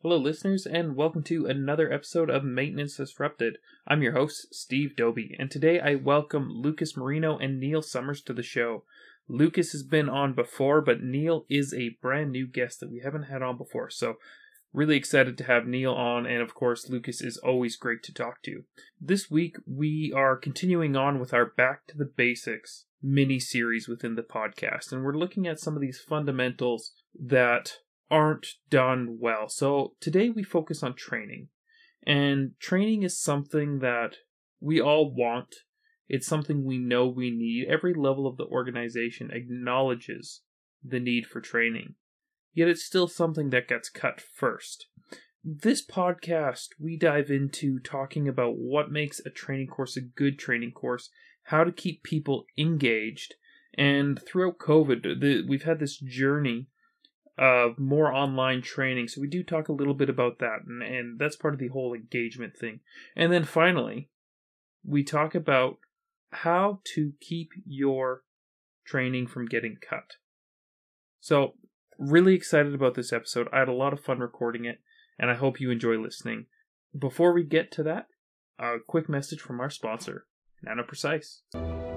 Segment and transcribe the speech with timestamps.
[0.00, 3.58] Hello, listeners, and welcome to another episode of Maintenance Disrupted.
[3.84, 8.32] I'm your host, Steve Doby, and today I welcome Lucas Marino and Neil Summers to
[8.32, 8.84] the show.
[9.26, 13.24] Lucas has been on before, but Neil is a brand new guest that we haven't
[13.24, 14.18] had on before, so
[14.72, 18.40] really excited to have Neil on, and of course, Lucas is always great to talk
[18.44, 18.62] to.
[19.00, 24.14] This week, we are continuing on with our Back to the Basics mini series within
[24.14, 27.78] the podcast, and we're looking at some of these fundamentals that
[28.10, 29.48] aren't done well.
[29.48, 31.48] So today we focus on training.
[32.06, 34.16] And training is something that
[34.60, 35.56] we all want.
[36.08, 37.66] It's something we know we need.
[37.68, 40.42] Every level of the organization acknowledges
[40.82, 41.94] the need for training.
[42.54, 44.86] Yet it's still something that gets cut first.
[45.44, 50.72] This podcast, we dive into talking about what makes a training course a good training
[50.72, 51.10] course,
[51.44, 53.34] how to keep people engaged,
[53.74, 56.66] and throughout COVID, the, we've had this journey
[57.38, 59.08] of more online training.
[59.08, 61.68] So we do talk a little bit about that, and, and that's part of the
[61.68, 62.80] whole engagement thing.
[63.16, 64.10] And then finally,
[64.84, 65.78] we talk about
[66.30, 68.22] how to keep your
[68.84, 70.16] training from getting cut.
[71.20, 71.54] So,
[71.98, 73.48] really excited about this episode.
[73.52, 74.80] I had a lot of fun recording it,
[75.18, 76.46] and I hope you enjoy listening.
[76.96, 78.06] Before we get to that,
[78.58, 80.26] a quick message from our sponsor,
[80.66, 81.87] NanoPrecise.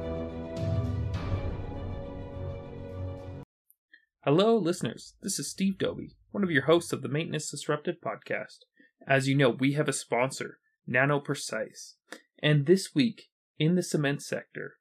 [4.24, 5.16] Hello, listeners.
[5.24, 8.60] This is Steve Doby, one of your hosts of the Maintenance Disrupted podcast.
[9.08, 11.94] As you know, we have a sponsor, NanoPrecise.
[12.38, 14.76] And this week, in the cement sector,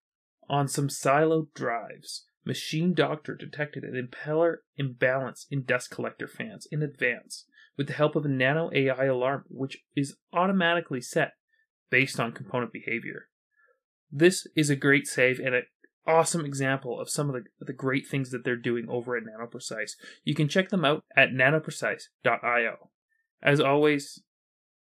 [0.50, 6.82] on some siloed drives, Machine Doctor detected an impeller imbalance in dust collector fans in
[6.82, 7.46] advance
[7.78, 11.32] with the help of a nano AI alarm, which is automatically set
[11.88, 13.28] based on component behavior.
[14.12, 15.64] This is a great save and it
[16.10, 19.92] awesome example of some of the, the great things that they're doing over at NanoPrecise.
[20.24, 22.90] You can check them out at nanoprecise.io.
[23.42, 24.22] As always,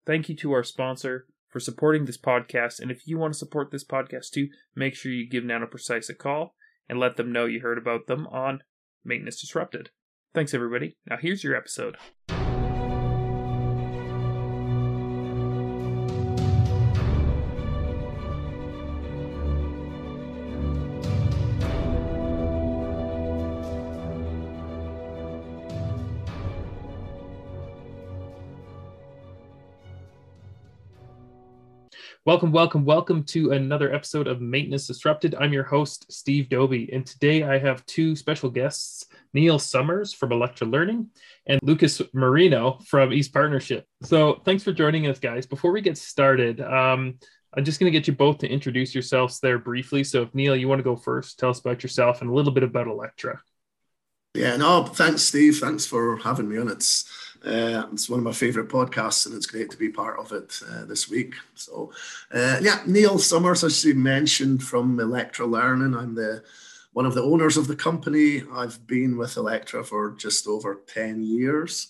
[0.06, 2.80] thank you to our sponsor for supporting this podcast.
[2.80, 6.14] And if you want to support this podcast too, make sure you give NanoPrecise a
[6.14, 6.56] call
[6.88, 8.64] and let them know you heard about them on
[9.06, 9.92] Maintenance Disrupted.
[10.34, 10.98] Thanks, everybody.
[11.08, 11.98] Now, here's your episode.
[32.26, 35.36] Welcome, welcome, welcome to another episode of Maintenance Disrupted.
[35.40, 40.34] I'm your host, Steve Doby, and today I have two special guests Neil Summers from
[40.34, 41.08] Electra Learning
[41.48, 43.86] and Lucas Marino from East Partnership.
[44.04, 45.46] So, thanks for joining us, guys.
[45.46, 47.18] Before we get started, um,
[47.56, 50.04] I'm just going to get you both to introduce yourselves there briefly.
[50.04, 52.52] So, if Neil, you want to go first, tell us about yourself and a little
[52.52, 53.40] bit about Electra.
[54.36, 55.58] Yeah, no, thanks, Steve.
[55.58, 56.68] Thanks for having me on.
[56.68, 57.10] It's
[57.46, 60.60] uh, it's one of my favourite podcasts, and it's great to be part of it
[60.70, 61.36] uh, this week.
[61.56, 61.92] So,
[62.34, 65.96] uh, yeah, Neil Summers, as you mentioned, from Electra Learning.
[65.96, 66.44] I'm the
[66.94, 68.44] one of the owners of the company.
[68.54, 71.90] I've been with Electra for just over ten years.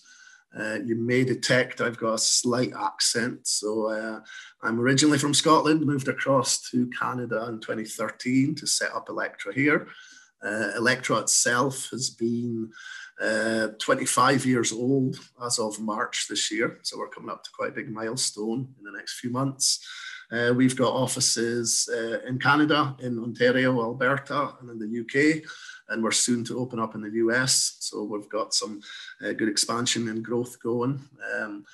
[0.56, 3.46] Uh, you may detect I've got a slight accent.
[3.46, 4.20] So uh,
[4.62, 9.88] I'm originally from Scotland, moved across to Canada in 2013 to set up Electra here.
[10.44, 12.70] Uh, Electra itself has been
[13.20, 16.78] uh, 25 years old as of March this year.
[16.82, 19.86] So we're coming up to quite a big milestone in the next few months.
[20.32, 25.42] Uh, we've got offices uh, in Canada, in Ontario, Alberta, and in the UK,
[25.88, 27.76] and we're soon to open up in the US.
[27.80, 28.80] So we've got some
[29.24, 31.02] uh, good expansion and growth going.
[31.34, 31.64] Um,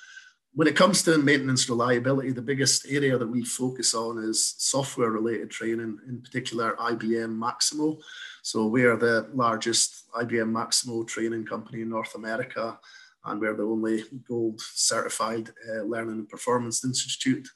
[0.57, 5.11] when it comes to maintenance reliability, the biggest area that we focus on is software
[5.11, 7.99] related training, in particular IBM Maximo.
[8.41, 12.79] So we are the largest IBM Maximo training company in North America,
[13.25, 17.47] and we're the only gold certified uh, Learning and Performance Institute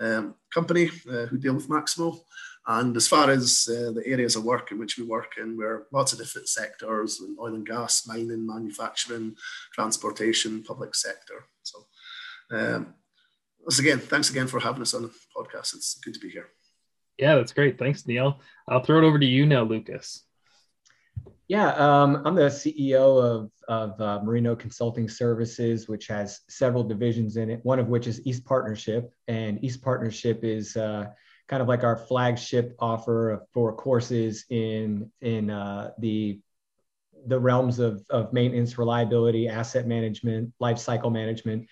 [0.00, 2.24] um, company uh, who deal with Maximo.
[2.66, 5.86] And as far as uh, the areas of work in which we work in, we're
[5.92, 9.36] lots of different sectors, oil and gas, mining, manufacturing,
[9.72, 11.44] transportation, public sector.
[12.50, 12.94] So um,
[13.60, 15.74] once again, thanks again for having us on the podcast.
[15.74, 16.48] It's good to be here.
[17.18, 17.78] Yeah, that's great.
[17.78, 18.40] Thanks, Neil.
[18.68, 20.24] I'll throw it over to you now, Lucas.
[21.48, 27.36] Yeah, um, I'm the CEO of, of uh, Marino Consulting Services, which has several divisions
[27.36, 29.12] in it, one of which is East Partnership.
[29.28, 31.06] And East Partnership is uh,
[31.48, 36.38] kind of like our flagship offer for courses in, in uh, the,
[37.26, 41.66] the realms of, of maintenance, reliability, asset management, life cycle management.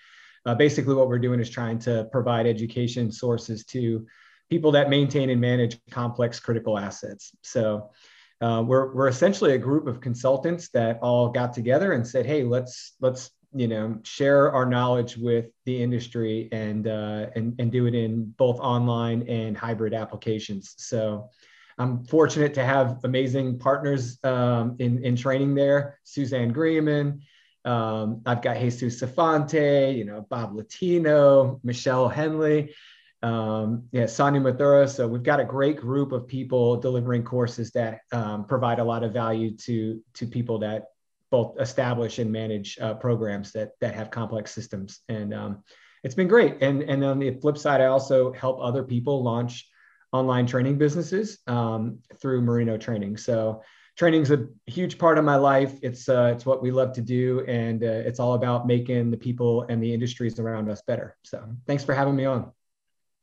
[0.47, 4.05] Uh, basically, what we're doing is trying to provide education sources to
[4.49, 7.35] people that maintain and manage complex critical assets.
[7.41, 7.91] So,
[8.39, 12.43] uh, we're, we're essentially a group of consultants that all got together and said, hey,
[12.43, 17.85] let's let's you know share our knowledge with the industry and uh, and and do
[17.87, 20.75] it in both online and hybrid applications.
[20.77, 21.29] So
[21.77, 25.99] I'm fortunate to have amazing partners um, in in training there.
[26.03, 27.19] Suzanne Grieman.
[27.67, 32.73] Um, I've got Jesus Sifonte, you know, Bob Latino, Michelle Henley,
[33.21, 34.87] um, yeah, Sonia Mathura.
[34.87, 39.03] So we've got a great group of people delivering courses that um, provide a lot
[39.03, 40.85] of value to to people that
[41.29, 45.01] both establish and manage uh, programs that that have complex systems.
[45.09, 45.63] And um,
[46.03, 46.61] it's been great.
[46.61, 49.67] And and on the flip side, I also help other people launch
[50.13, 53.17] online training businesses um, through Marino Training.
[53.17, 53.61] So
[53.97, 55.73] training is a huge part of my life.
[55.81, 59.17] It's uh, it's what we love to do, and uh, it's all about making the
[59.17, 61.17] people and the industries around us better.
[61.23, 62.51] So thanks for having me on.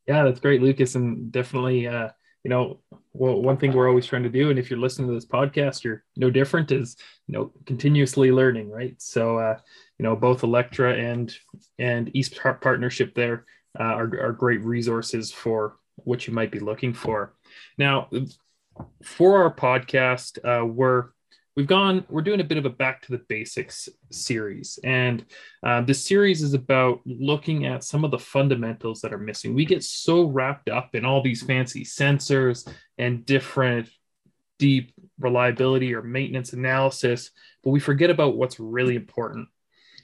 [0.07, 2.11] Yeah, that's great, Lucas, and definitely, uh,
[2.43, 2.81] you know,
[3.15, 5.83] well, one thing we're always trying to do, and if you're listening to this podcast,
[5.83, 9.01] you're no different, is you know, continuously learning, right?
[9.01, 9.59] So, uh,
[9.99, 11.35] you know, both Electra and
[11.79, 13.47] and East Partnership there
[13.79, 17.35] uh, are are great resources for what you might be looking for.
[17.79, 18.09] Now,
[19.03, 21.11] for our podcast, uh, we're
[21.57, 24.79] we've gone we're doing a bit of a back to the basics series.
[24.83, 25.25] And
[25.63, 29.55] uh, this series is about looking at some of the fundamentals that are missing.
[29.55, 32.69] We get so wrapped up in all these fancy sensors
[32.99, 33.89] and different
[34.59, 37.31] deep reliability or maintenance analysis
[37.65, 39.49] but we forget about what's really important.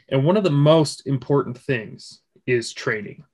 [0.09, 3.25] And one of the most important things is training.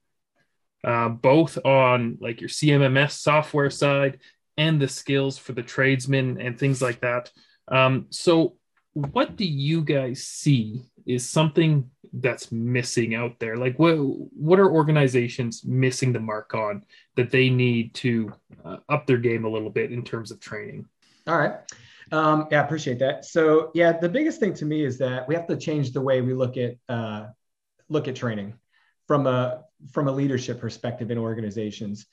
[0.83, 4.19] Uh, both on like your cmms software side
[4.57, 7.31] and the skills for the tradesmen and things like that
[7.67, 8.55] um, so,
[8.93, 13.57] what do you guys see is something that's missing out there?
[13.57, 16.83] Like, what what are organizations missing the mark on
[17.15, 18.33] that they need to
[18.65, 20.87] uh, up their game a little bit in terms of training?
[21.27, 21.55] All right.
[22.11, 23.25] Um, yeah, I appreciate that.
[23.25, 26.21] So, yeah, the biggest thing to me is that we have to change the way
[26.21, 27.27] we look at uh,
[27.89, 28.53] look at training
[29.07, 32.07] from a from a leadership perspective in organizations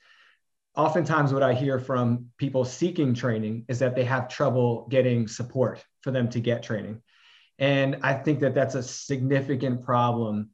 [0.75, 5.83] oftentimes what I hear from people seeking training is that they have trouble getting support
[6.01, 7.01] for them to get training.
[7.59, 10.49] And I think that that's a significant problem,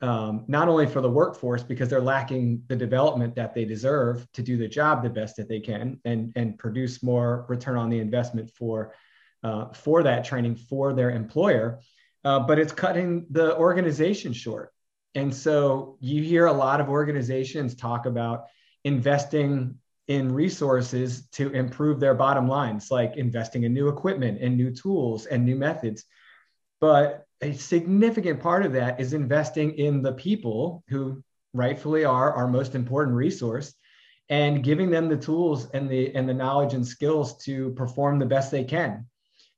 [0.00, 4.42] um, not only for the workforce, because they're lacking the development that they deserve to
[4.42, 7.98] do the job the best that they can and, and produce more return on the
[7.98, 8.94] investment for,
[9.42, 11.80] uh, for that training for their employer,
[12.24, 14.70] uh, but it's cutting the organization short.
[15.16, 18.44] And so you hear a lot of organizations talk about
[18.86, 24.72] investing in resources to improve their bottom lines, like investing in new equipment and new
[24.72, 26.04] tools and new methods.
[26.80, 31.22] But a significant part of that is investing in the people who
[31.52, 33.74] rightfully are our most important resource
[34.28, 38.26] and giving them the tools and the and the knowledge and skills to perform the
[38.26, 39.06] best they can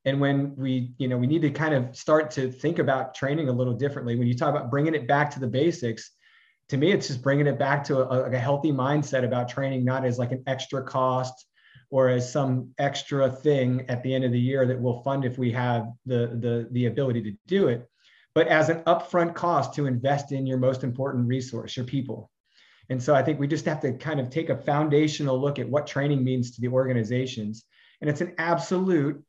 [0.05, 3.49] and when we you know we need to kind of start to think about training
[3.49, 6.11] a little differently when you talk about bringing it back to the basics
[6.69, 10.05] to me, it's just bringing it back to a, a healthy mindset about training, not
[10.05, 11.45] as like an extra cost
[11.89, 15.37] or as some extra thing at the end of the year that we'll fund if
[15.37, 17.89] we have the, the, the ability to do it,
[18.35, 22.29] but as an upfront cost to invest in your most important resource, your people.
[22.89, 25.69] And so I think we just have to kind of take a foundational look at
[25.69, 27.65] what training means to the organizations.
[28.01, 29.23] And it's an absolute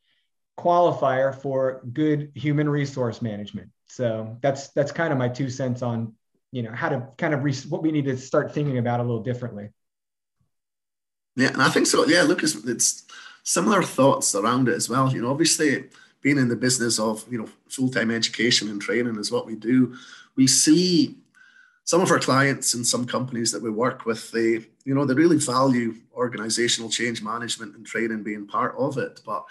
[0.59, 3.71] qualifier for good human resource management.
[3.89, 6.15] So that's that's kind of my two cents on
[6.53, 9.03] you know how to kind of re- what we need to start thinking about a
[9.03, 9.69] little differently.
[11.37, 12.07] Yeah and i think so.
[12.07, 13.05] Yeah lucas it's
[13.43, 15.13] similar thoughts around it as well.
[15.13, 15.85] You know obviously
[16.23, 19.95] being in the business of you know full-time education and training is what we do.
[20.37, 21.17] We see
[21.85, 25.15] some of our clients and some companies that we work with they you know they
[25.15, 29.45] really value organizational change management and training being part of it but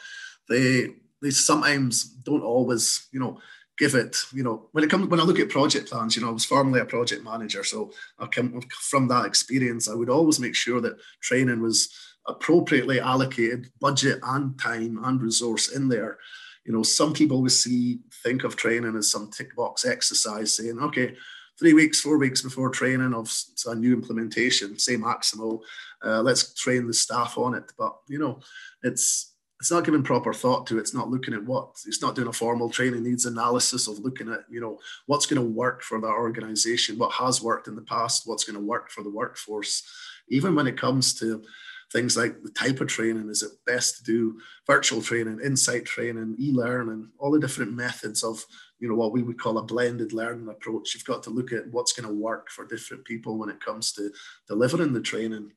[0.47, 3.39] they they sometimes don't always you know
[3.79, 6.29] give it, you know, when it comes when I look at project plans, you know,
[6.29, 9.89] I was formerly a project manager, so I come from that experience.
[9.89, 11.89] I would always make sure that training was
[12.27, 16.19] appropriately allocated, budget and time and resource in there.
[16.65, 20.77] You know, some people we see think of training as some tick box exercise, saying,
[20.79, 21.15] okay,
[21.57, 23.33] three weeks, four weeks before training of
[23.65, 25.61] a new implementation, say Maximo,
[26.03, 27.71] uh, let's train the staff on it.
[27.77, 28.41] But you know,
[28.83, 30.81] it's it's not giving proper thought to it.
[30.81, 34.31] It's not looking at what it's not doing a formal training needs analysis of looking
[34.31, 37.81] at, you know, what's going to work for that organization, what has worked in the
[37.81, 39.83] past, what's going to work for the workforce.
[40.29, 41.43] Even when it comes to
[41.91, 46.35] things like the type of training, is it best to do virtual training, insight training,
[46.39, 48.45] e-learning, all the different methods of,
[48.79, 50.93] you know, what we would call a blended learning approach.
[50.93, 53.91] You've got to look at what's going to work for different people when it comes
[53.93, 54.09] to
[54.47, 55.51] delivering the training.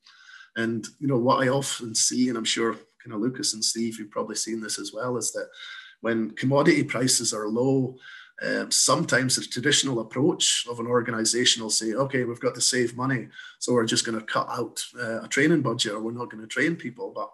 [0.56, 3.98] And you know what I often see, and I'm sure kind of Lucas and Steve,
[3.98, 5.48] you've probably seen this as well, is that
[6.00, 7.96] when commodity prices are low,
[8.42, 12.96] Um, sometimes the traditional approach of an organization will say, okay, we've got to save
[12.96, 13.28] money,
[13.60, 16.42] so we're just going to cut out uh, a training budget or we're not going
[16.42, 17.12] to train people.
[17.14, 17.30] But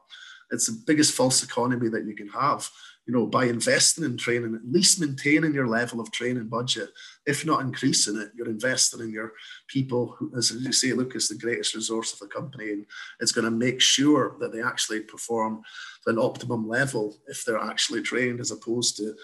[0.52, 2.68] it's the biggest false economy that you can have.
[3.08, 6.90] You know, by investing in training, at least maintaining your level of training budget,
[7.24, 9.32] if not increasing it, you're investing in your
[9.66, 10.14] people.
[10.36, 12.84] As you say, Lucas, the greatest resource of the company, and
[13.18, 15.62] it's going to make sure that they actually perform
[16.06, 19.14] at an optimum level if they're actually trained, as opposed to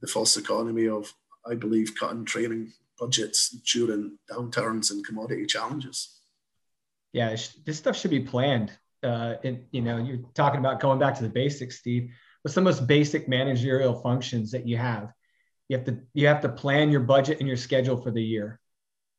[0.00, 1.14] the false economy of,
[1.48, 6.18] I believe, cutting training budgets during downturns and commodity challenges.
[7.12, 8.72] Yeah, this stuff should be planned
[9.04, 12.10] uh, in, you know, you're talking about going back to the basics, Steve.
[12.42, 15.12] What's the most basic managerial functions that you have?
[15.68, 18.58] You have to you have to plan your budget and your schedule for the year,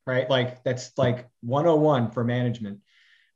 [0.06, 0.28] right?
[0.28, 2.80] Like that's like 101 for management.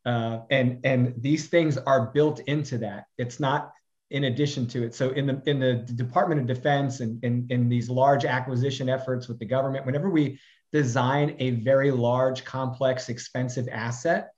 [0.04, 3.04] Uh, and and these things are built into that.
[3.18, 3.72] It's not
[4.10, 4.94] in addition to it.
[4.94, 9.28] So in the in the Department of Defense and in, in these large acquisition efforts
[9.28, 10.38] with the government, whenever we
[10.72, 14.33] design a very large, complex, expensive asset,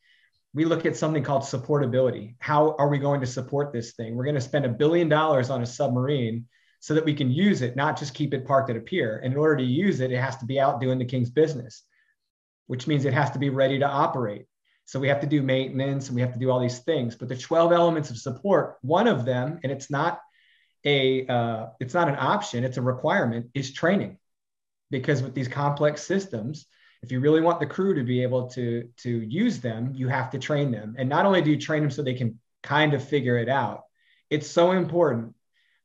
[0.57, 2.35] we look at something called supportability.
[2.39, 4.17] How are we going to support this thing?
[4.17, 6.47] We're going to spend a billion dollars on a submarine
[6.81, 9.21] so that we can use it, not just keep it parked at a pier.
[9.23, 11.83] And in order to use it, it has to be out doing the king's business,
[12.69, 14.47] which means it has to be ready to operate.
[14.87, 17.17] So we have to do maintenance and we have to do all these things.
[17.17, 20.21] But the 12 elements of support, one of them, and it's not
[20.87, 24.17] a uh, it's not an option, it's a requirement, is training.
[24.91, 26.65] Because with these complex systems,
[27.07, 30.31] if you really want the crew to be able to to use them you have
[30.31, 30.97] to train them.
[30.99, 33.83] And not only do you train them so they can kind of figure it out
[34.29, 35.35] it's so important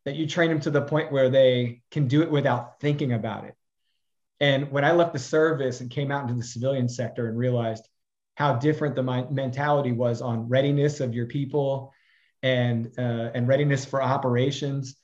[0.06, 3.46] that you train them to the point where they can do it without thinking about
[3.46, 3.56] it.
[4.40, 7.88] And when i left the service and came out into the civilian sector and realized
[8.36, 11.94] how different the mentality was on readiness of your people
[12.42, 14.96] and uh, and readiness for operations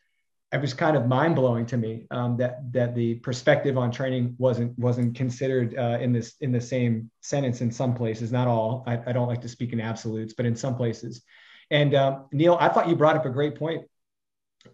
[0.53, 4.35] it was kind of mind blowing to me um, that that the perspective on training
[4.37, 8.83] wasn't wasn't considered uh, in this in the same sentence in some places, not all.
[8.87, 11.21] I, I, don't like to speak in absolutes, but in some places.
[11.69, 13.83] And uh, Neil, I thought you brought up a great point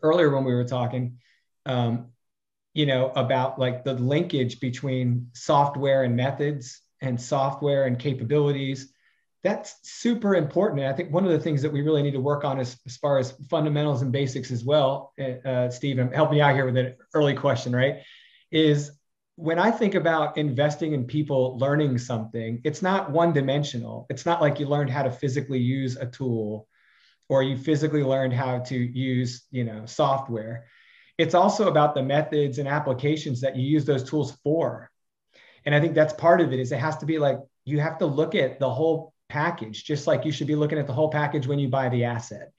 [0.03, 1.17] earlier when we were talking.
[1.65, 2.09] Um,
[2.75, 8.92] you know about like the linkage between software and methods and software and capabilities
[9.43, 10.81] that's super important.
[10.81, 12.77] And I think one of the things that we really need to work on is
[12.85, 16.65] as far as fundamentals and basics as well, uh, uh Steve, help me out here
[16.65, 17.97] with an early question, right?
[18.51, 18.91] Is
[19.35, 24.05] when I think about investing in people learning something, it's not one dimensional.
[24.09, 26.67] It's not like you learned how to physically use a tool
[27.29, 30.67] or you physically learned how to use, you know, software.
[31.17, 34.89] It's also about the methods and applications that you use those tools for.
[35.65, 37.97] And I think that's part of it is it has to be like you have
[37.99, 41.09] to look at the whole package, just like you should be looking at the whole
[41.09, 42.51] package when you buy the asset.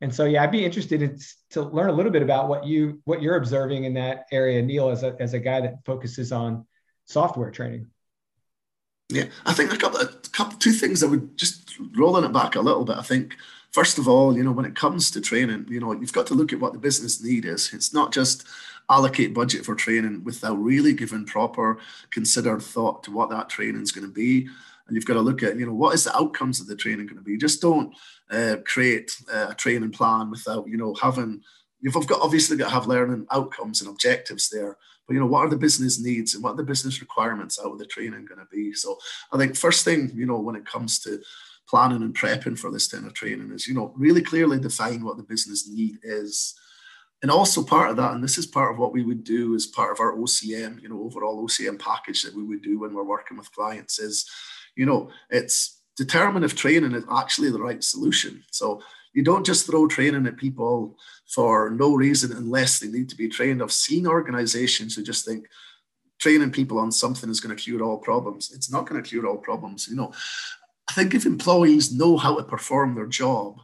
[0.00, 1.18] And so, yeah, I'd be interested in,
[1.50, 4.88] to learn a little bit about what you what you're observing in that area, Neil,
[4.88, 6.66] as a as a guy that focuses on
[7.04, 7.86] software training.
[9.08, 12.56] Yeah, I think a couple, a couple, two things that would just rolling it back
[12.56, 12.96] a little bit.
[12.96, 13.36] I think
[13.70, 16.34] first of all, you know, when it comes to training, you know, you've got to
[16.34, 17.72] look at what the business need is.
[17.72, 18.46] It's not just
[18.90, 21.78] allocate budget for training without really giving proper
[22.10, 24.48] considered thought to what that training is going to be
[24.92, 27.06] and you've got to look at you know what is the outcomes of the training
[27.06, 27.38] going to be?
[27.38, 27.94] Just don't
[28.30, 31.40] uh, create uh, a training plan without you know having
[31.80, 34.76] you've got obviously got to have learning outcomes and objectives there
[35.08, 37.72] but you know what are the business needs and what are the business requirements out
[37.72, 38.74] of the training going to be?
[38.74, 38.98] So
[39.32, 41.20] i think first thing you know when it comes to
[41.66, 45.16] planning and prepping for this kind of training is you know really clearly define what
[45.16, 46.54] the business need is.
[47.22, 49.66] And also part of that, and this is part of what we would do as
[49.66, 53.04] part of our OCM, you know, overall OCM package that we would do when we're
[53.04, 54.28] working with clients is
[54.76, 58.42] you know, it's determine if training is actually the right solution.
[58.50, 63.16] So you don't just throw training at people for no reason unless they need to
[63.16, 63.62] be trained.
[63.62, 65.46] I've seen organizations who just think
[66.18, 68.52] training people on something is going to cure all problems.
[68.54, 69.88] It's not going to cure all problems.
[69.88, 70.12] You know,
[70.88, 73.60] I think if employees know how to perform their job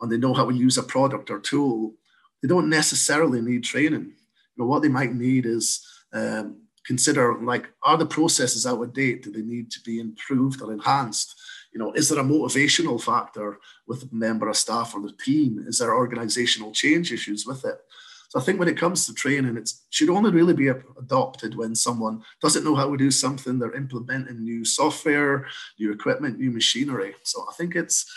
[0.00, 1.94] and they know how to use a product or tool,
[2.40, 4.04] they don't necessarily need training.
[4.04, 8.92] You know, what they might need is um, consider like are the processes out of
[8.92, 9.22] date?
[9.22, 11.34] Do they need to be improved or enhanced?
[11.72, 15.64] You know is there a motivational factor with a member of staff or the team?
[15.66, 17.78] Is there organizational change issues with it?
[18.32, 21.74] So i think when it comes to training it should only really be adopted when
[21.74, 25.46] someone doesn't know how to do something they're implementing new software
[25.78, 27.14] new equipment new machinery.
[27.24, 28.10] So i think it's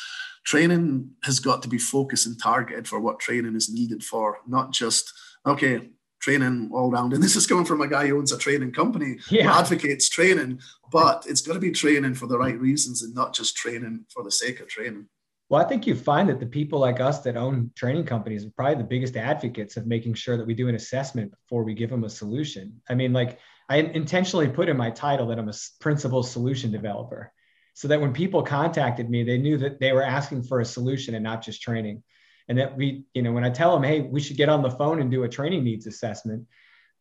[0.46, 4.72] training has got to be focused and targeted for what training is needed for not
[4.72, 5.12] just
[5.46, 5.90] okay
[6.26, 7.14] training all round.
[7.14, 9.44] And this is coming from a guy who owns a training company yeah.
[9.44, 10.60] who advocates training,
[10.92, 14.24] but it's got to be training for the right reasons and not just training for
[14.24, 15.06] the sake of training.
[15.50, 18.50] Well, I think you find that the people like us that own training companies are
[18.56, 21.92] probably the biggest advocates of making sure that we do an assessment before we give
[21.92, 22.82] them a solution.
[22.90, 23.38] I mean, like
[23.70, 27.32] I intentionally put in my title that I'm a principal solution developer
[27.76, 31.14] so that when people contacted me, they knew that they were asking for a solution
[31.14, 32.02] and not just training.
[32.48, 34.70] And that we, you know, when I tell them, hey, we should get on the
[34.70, 36.46] phone and do a training needs assessment,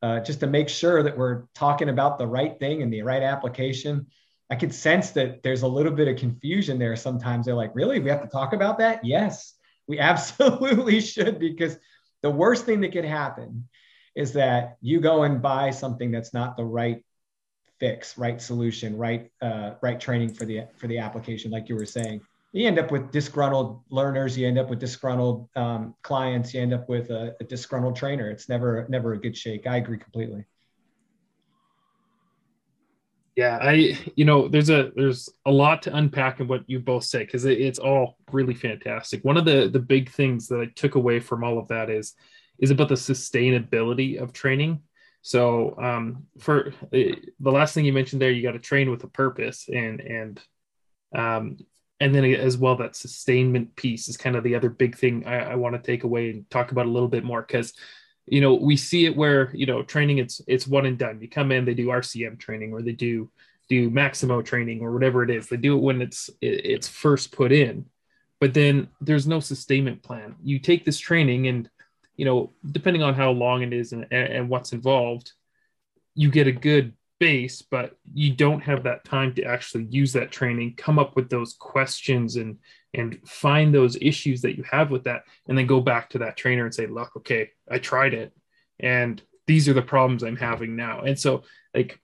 [0.02, 3.22] uh, just to make sure that we're talking about the right thing and the right
[3.22, 4.06] application
[4.50, 6.96] I could sense that there's a little bit of confusion there.
[6.96, 7.98] Sometimes they're like, really?
[8.00, 9.04] We have to talk about that?
[9.04, 9.54] Yes,
[9.86, 11.76] we absolutely should, because
[12.22, 13.68] the worst thing that could happen
[14.14, 17.02] is that you go and buy something that's not the right
[17.80, 21.86] fix, right solution, right, uh, right training for the for the application, like you were
[21.86, 22.20] saying.
[22.54, 24.38] You end up with disgruntled learners.
[24.38, 26.54] You end up with disgruntled um, clients.
[26.54, 28.30] You end up with a, a disgruntled trainer.
[28.30, 29.66] It's never never a good shake.
[29.66, 30.46] I agree completely
[33.36, 37.04] yeah i you know there's a there's a lot to unpack in what you both
[37.04, 40.66] say because it, it's all really fantastic one of the the big things that i
[40.76, 42.14] took away from all of that is
[42.58, 44.80] is about the sustainability of training
[45.22, 49.02] so um, for eh, the last thing you mentioned there you got to train with
[49.04, 50.40] a purpose and and
[51.16, 51.56] um,
[52.04, 55.52] and then as well that sustainment piece is kind of the other big thing i,
[55.52, 57.72] I want to take away and talk about a little bit more because
[58.26, 61.20] you know we see it where you know training it's it's one and done.
[61.20, 63.30] You come in they do rcm training or they do
[63.68, 65.48] do maximo training or whatever it is.
[65.48, 67.86] They do it when it's it's first put in.
[68.40, 70.34] But then there's no sustainment plan.
[70.42, 71.68] You take this training and
[72.16, 75.32] you know depending on how long it is and, and what's involved
[76.14, 80.32] you get a good base but you don't have that time to actually use that
[80.32, 82.58] training come up with those questions and
[82.92, 86.36] and find those issues that you have with that and then go back to that
[86.36, 88.32] trainer and say look okay i tried it
[88.80, 91.00] and these are the problems i'm having now.
[91.00, 91.44] And so
[91.74, 92.00] like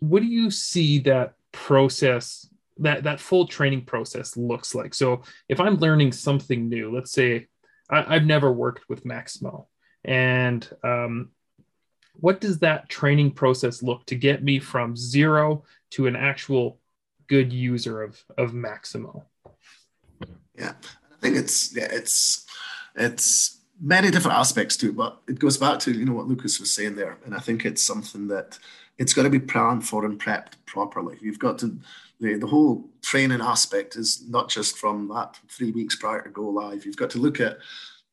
[0.00, 4.94] what do you see that process that that full training process looks like?
[4.94, 7.48] So if i'm learning something new let's say
[7.90, 9.68] I, have never worked with maximo
[10.04, 11.30] and um,
[12.20, 16.78] what does that training process look to get me from zero to an actual
[17.26, 19.24] good user of of maximo
[20.56, 20.72] yeah,
[21.12, 22.46] I think it's yeah, it's
[22.94, 26.60] it's many different aspects to it, but it goes back to you know what Lucas
[26.60, 28.58] was saying there, and I think it's something that
[28.98, 31.18] it's got to be planned for and prepped properly.
[31.20, 31.78] You've got to
[32.20, 36.48] the, the whole training aspect is not just from that three weeks prior to go
[36.48, 36.86] live.
[36.86, 37.58] You've got to look at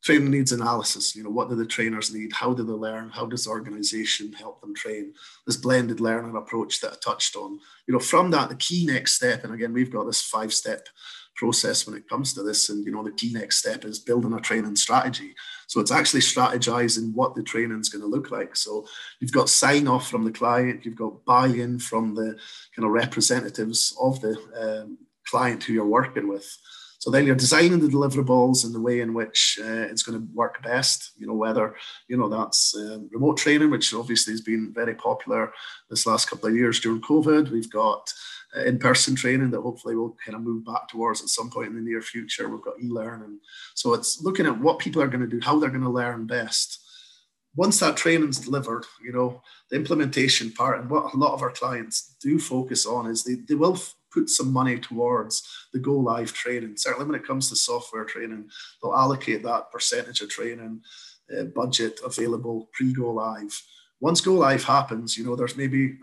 [0.04, 1.16] training needs analysis.
[1.16, 2.34] You know, what do the trainers need?
[2.34, 3.10] How do they learn?
[3.10, 5.14] How does the organization help them train?
[5.46, 7.60] This blended learning approach that I touched on.
[7.88, 10.88] You know, from that, the key next step, and again, we've got this five step
[11.36, 12.70] process when it comes to this.
[12.70, 15.34] And you know, the key next step is building a training strategy.
[15.68, 18.56] So it's actually strategizing what the training is going to look like.
[18.56, 18.86] So
[19.20, 22.38] you've got sign off from the client, you've got buy-in from the
[22.76, 26.58] kind of representatives of the um, client who you're working with.
[27.02, 30.34] So then you're designing the deliverables and the way in which uh, it's going to
[30.36, 31.14] work best.
[31.18, 31.76] You know whether
[32.08, 35.52] you know that's um, remote training, which obviously has been very popular
[35.90, 37.50] this last couple of years during COVID.
[37.50, 38.14] We've got
[38.56, 41.76] uh, in-person training that hopefully we'll kind of move back towards at some point in
[41.76, 42.48] the near future.
[42.48, 43.40] We've got e-learning,
[43.74, 46.28] so it's looking at what people are going to do, how they're going to learn
[46.28, 46.86] best.
[47.56, 51.52] Once that training's delivered, you know the implementation part, and what a lot of our
[51.52, 53.80] clients do focus on is they, they will
[54.12, 56.78] put some money towards the go live training.
[56.78, 58.50] Certainly, when it comes to software training,
[58.82, 60.82] they'll allocate that percentage of training
[61.38, 63.62] uh, budget available pre go live.
[64.00, 65.98] Once go live happens, you know, there's maybe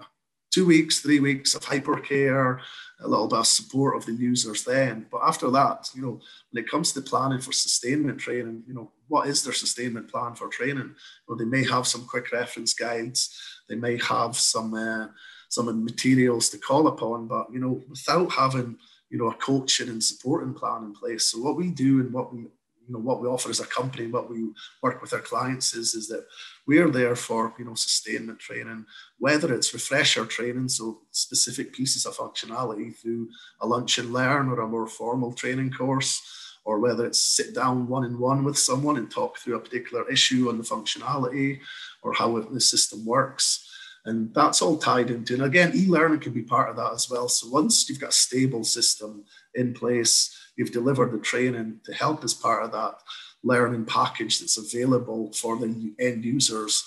[0.50, 2.60] two weeks, three weeks of hypercare,
[3.00, 5.06] a little bit of support of the users then.
[5.10, 8.90] But after that, you know, when it comes to planning for sustainment training, you know,
[9.08, 10.94] what is their sustainment plan for training?
[11.26, 13.36] Well, they may have some quick reference guides,
[13.68, 15.08] they may have some uh,
[15.48, 18.76] some of the materials to call upon, but you know, without having
[19.10, 21.26] you know a coaching and supporting plan in place.
[21.26, 22.46] So what we do and what we
[22.88, 24.48] you know what we offer as a company, what we
[24.82, 26.26] work with our clients is is that
[26.66, 28.86] we are there for you know sustainment training,
[29.18, 33.28] whether it's refresher training, so specific pieces of functionality through
[33.60, 36.22] a lunch and learn or a more formal training course,
[36.64, 40.08] or whether it's sit down one on one with someone and talk through a particular
[40.10, 41.60] issue on the functionality
[42.02, 43.67] or how the system works.
[44.08, 47.28] And that's all tied into, and again, e-learning can be part of that as well.
[47.28, 52.24] So once you've got a stable system in place, you've delivered the training to help
[52.24, 52.94] as part of that
[53.42, 56.82] learning package that's available for the end users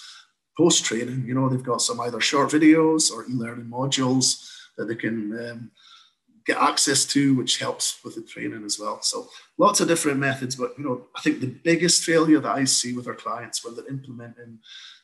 [0.58, 1.24] post training.
[1.28, 5.50] You know, they've got some either short videos or e learning modules that they can
[5.50, 5.72] um,
[6.46, 9.02] get access to, which helps with the training as well.
[9.02, 12.64] So lots of different methods, but you know, I think the biggest failure that I
[12.66, 14.60] see with our clients when they're implementing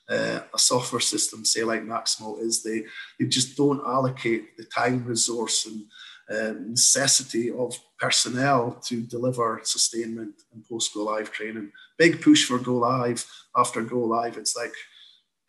[0.10, 2.84] uh, a software system, say like Maximo, is they
[3.20, 5.86] they just don't allocate the time, resource, and
[6.30, 11.72] uh, necessity of personnel to deliver sustainment and post go live training.
[11.98, 14.38] Big push for go live after go live.
[14.38, 14.74] It's like,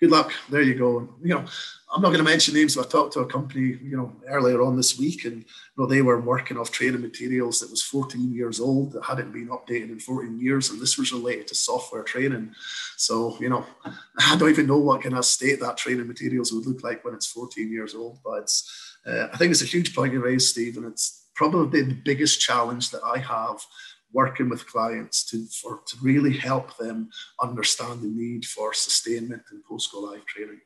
[0.01, 0.33] good luck.
[0.49, 1.09] There you go.
[1.23, 1.45] You know,
[1.93, 4.63] I'm not going to mention names, but I talked to a company, you know, earlier
[4.63, 5.45] on this week, and you
[5.77, 9.49] know they were working off training materials that was 14 years old that hadn't been
[9.49, 12.53] updated in 14 years, and this was related to software training.
[12.97, 16.67] So, you know, I don't even know what kind of state that training materials would
[16.67, 18.19] look like when it's 14 years old.
[18.25, 21.83] But it's, uh, I think it's a huge point you raised, Steve, and it's probably
[21.83, 23.65] the biggest challenge that I have
[24.13, 27.09] working with clients to for to really help them
[27.43, 30.61] understand the need for sustainment and post go live training.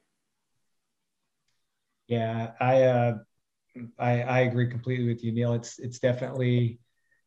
[2.09, 3.18] Yeah, I, uh,
[3.98, 5.55] I I agree completely with you, Neil.
[5.55, 6.78] It's it's definitely,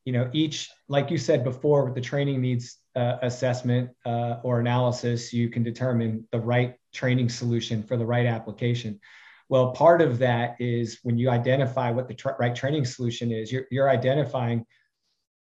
[0.06, 4.60] you know, each like you said before with the training needs uh, assessment uh, or
[4.60, 9.00] analysis, you can determine the right training solution for the right application.
[9.50, 13.52] Well, part of that is when you identify what the tra- right training solution is,
[13.52, 14.66] you're, you're identifying,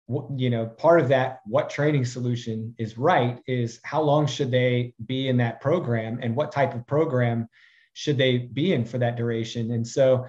[0.08, 4.94] you know, part of that, what training solution is right is how long should they
[5.06, 7.48] be in that program and what type of program
[7.94, 9.70] should they be in for that duration?
[9.72, 10.26] And so,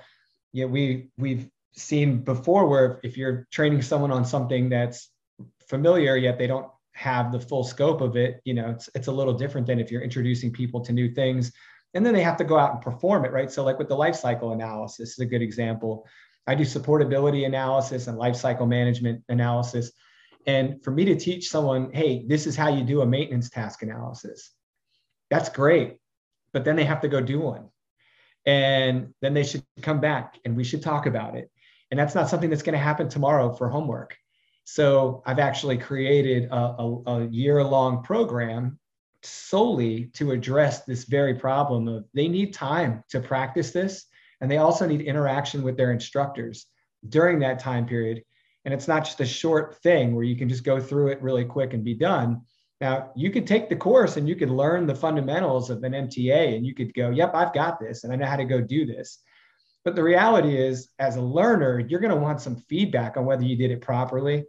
[0.52, 5.10] yeah, we we've seen before where if you're training someone on something that's
[5.68, 9.12] familiar yet they don't have the full scope of it, you know, it's it's a
[9.12, 11.52] little different than if you're introducing people to new things
[11.94, 13.52] and then they have to go out and perform it, right?
[13.52, 16.08] So like with the life cycle analysis is a good example.
[16.46, 19.92] I do supportability analysis and life cycle management analysis.
[20.46, 23.82] And for me to teach someone, hey, this is how you do a maintenance task
[23.82, 24.52] analysis,
[25.30, 25.98] that's great
[26.54, 27.68] but then they have to go do one.
[28.46, 31.50] And then they should come back and we should talk about it.
[31.92, 34.16] And that's not something that's going to happen tomorrow for homework.
[34.64, 38.80] So I've actually created a, a, a year long program
[39.24, 44.06] solely to address this very problem of they need time to practice this
[44.44, 46.68] and they also need interaction with their instructors
[47.10, 48.22] during that time period
[48.66, 51.44] and it's not just a short thing where you can just go through it really
[51.44, 52.40] quick and be done
[52.84, 56.58] now, you could take the course and you could learn the fundamentals of an MTA
[56.58, 58.86] and you could go, yep, I've got this and I know how to go do
[58.86, 59.20] this.
[59.86, 63.46] But the reality is, as a learner, you're going to want some feedback on whether
[63.46, 64.46] you did it properly.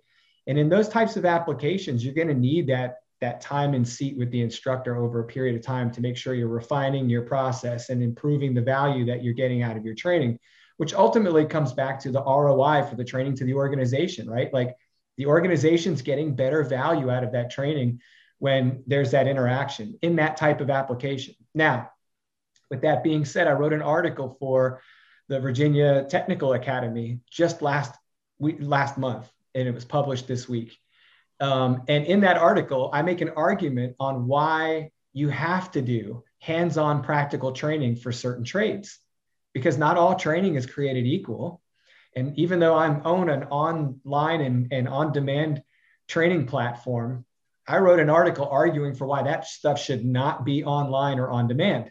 [0.48, 4.18] And in those types of applications, you're going to need that, that time and seat
[4.18, 7.88] with the instructor over a period of time to make sure you're refining your process
[7.88, 10.38] and improving the value that you're getting out of your training,
[10.76, 14.52] which ultimately comes back to the ROI for the training to the organization, right?
[14.52, 14.76] Like
[15.16, 18.02] the organization's getting better value out of that training
[18.40, 21.34] when there's that interaction in that type of application.
[21.54, 21.92] Now,
[22.70, 24.82] with that being said, I wrote an article for
[25.28, 27.94] the Virginia Technical Academy just last
[28.38, 30.76] week, last month, and it was published this week.
[31.40, 36.24] Um, and in that article, I make an argument on why you have to do
[36.40, 38.98] hands-on practical training for certain trades,
[39.52, 41.60] because not all training is created equal.
[42.16, 45.62] And even though I'm own an online and, and on-demand
[46.06, 47.24] training platform,
[47.66, 51.48] I wrote an article arguing for why that stuff should not be online or on
[51.48, 51.90] demand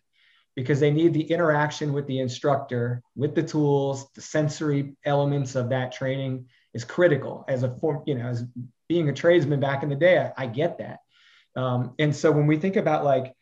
[0.56, 5.70] because they need the interaction with the instructor, with the tools, the sensory elements of
[5.70, 8.46] that training is critical as a form, you know, as
[8.90, 11.00] being a tradesman back in the day, I, I get that.
[11.56, 13.34] Um, and so when we think about like,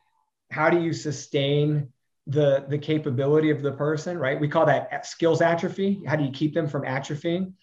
[0.51, 1.89] how do you sustain
[2.27, 4.39] the, the capability of the person, right?
[4.39, 6.01] We call that skills atrophy.
[6.05, 7.53] How do you keep them from atrophying?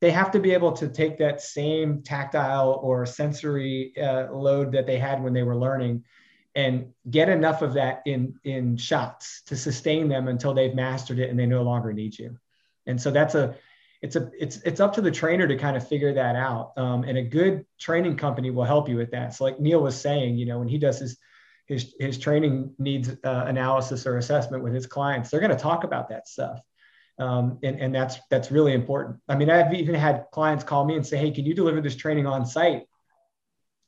[0.00, 4.86] they have to be able to take that same tactile or sensory uh, load that
[4.86, 6.04] they had when they were learning
[6.54, 11.30] and get enough of that in in shots to sustain them until they've mastered it
[11.30, 12.36] and they no longer need you
[12.86, 13.56] and so that's a
[14.02, 17.04] it's a it's it's up to the trainer to kind of figure that out um,
[17.04, 20.36] and a good training company will help you with that so like neil was saying
[20.36, 21.18] you know when he does his
[21.66, 25.84] his, his training needs uh, analysis or assessment with his clients they're going to talk
[25.84, 26.60] about that stuff
[27.18, 29.18] um, and, and that's that's really important.
[29.28, 31.96] I mean, I've even had clients call me and say, "Hey, can you deliver this
[31.96, 32.82] training on site?"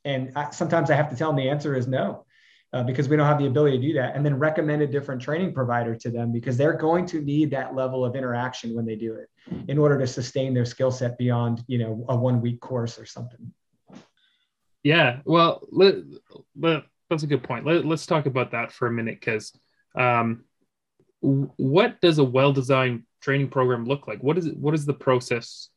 [0.05, 2.25] And I, sometimes I have to tell them the answer is no,
[2.73, 4.15] uh, because we don't have the ability to do that.
[4.15, 7.75] And then recommend a different training provider to them because they're going to need that
[7.75, 9.29] level of interaction when they do it
[9.69, 13.07] in order to sustain their skill set beyond you know a one week course or
[13.07, 13.53] something.
[14.83, 15.97] Yeah, well, let,
[16.57, 17.67] let, that's a good point.
[17.67, 19.53] Let, us talk about that for a minute because
[19.97, 20.45] um,
[21.21, 24.23] what does a well-designed training program look like?
[24.23, 24.57] What is it?
[24.57, 25.69] What is the process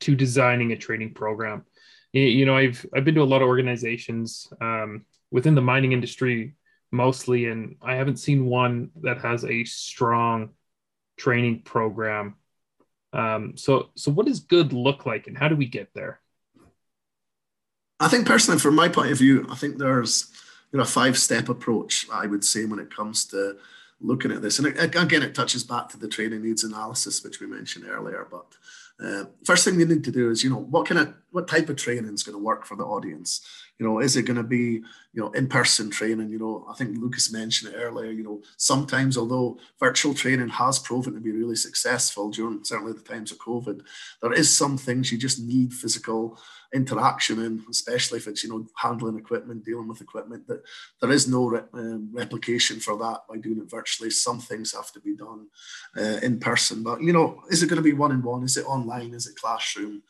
[0.00, 1.64] to designing a training program?
[2.12, 6.54] You know, I've I've been to a lot of organizations um, within the mining industry
[6.92, 10.50] mostly, and I haven't seen one that has a strong
[11.16, 12.34] training program.
[13.12, 16.20] Um, so, so what does good look like, and how do we get there?
[17.98, 20.32] I think personally, from my point of view, I think there's
[20.72, 22.06] you know a five step approach.
[22.12, 23.56] I would say when it comes to
[24.00, 24.58] looking at this.
[24.58, 28.26] And again, it touches back to the training needs analysis, which we mentioned earlier.
[28.30, 28.46] But
[29.04, 31.68] uh, first thing you need to do is, you know, what kind of what type
[31.68, 33.46] of training is going to work for the audience?
[33.80, 34.82] You know, is it going to be,
[35.14, 36.28] you know, in-person training?
[36.28, 38.10] You know, I think Lucas mentioned it earlier.
[38.10, 43.00] You know, sometimes although virtual training has proven to be really successful during certainly the
[43.00, 43.80] times of COVID,
[44.20, 46.38] there is some things you just need physical
[46.74, 50.46] interaction in, especially if it's you know handling equipment, dealing with equipment.
[50.46, 50.62] That
[51.00, 54.10] there is no re- um, replication for that by doing it virtually.
[54.10, 55.46] Some things have to be done
[55.96, 56.82] uh, in person.
[56.82, 58.44] But you know, is it going to be one in one?
[58.44, 59.14] Is it online?
[59.14, 60.02] Is it classroom?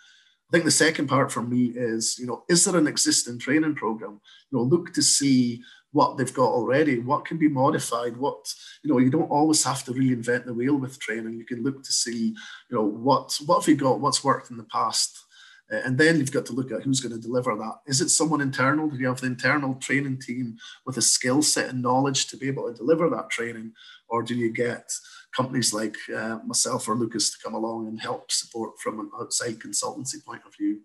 [0.50, 3.76] I think the second part for me is, you know, is there an existing training
[3.76, 4.20] program?
[4.50, 8.90] You know, look to see what they've got already, what can be modified, what, you
[8.90, 11.38] know, you don't always have to reinvent the wheel with training.
[11.38, 12.34] You can look to see,
[12.68, 15.24] you know, what what have you got, what's worked in the past,
[15.72, 17.76] uh, and then you've got to look at who's going to deliver that.
[17.86, 18.88] Is it someone internal?
[18.88, 22.48] Do you have the internal training team with a skill set and knowledge to be
[22.48, 23.72] able to deliver that training?
[24.08, 24.90] Or do you get
[25.36, 29.58] companies like uh, myself or Lucas to come along and help support from an outside
[29.58, 30.80] consultancy point of view?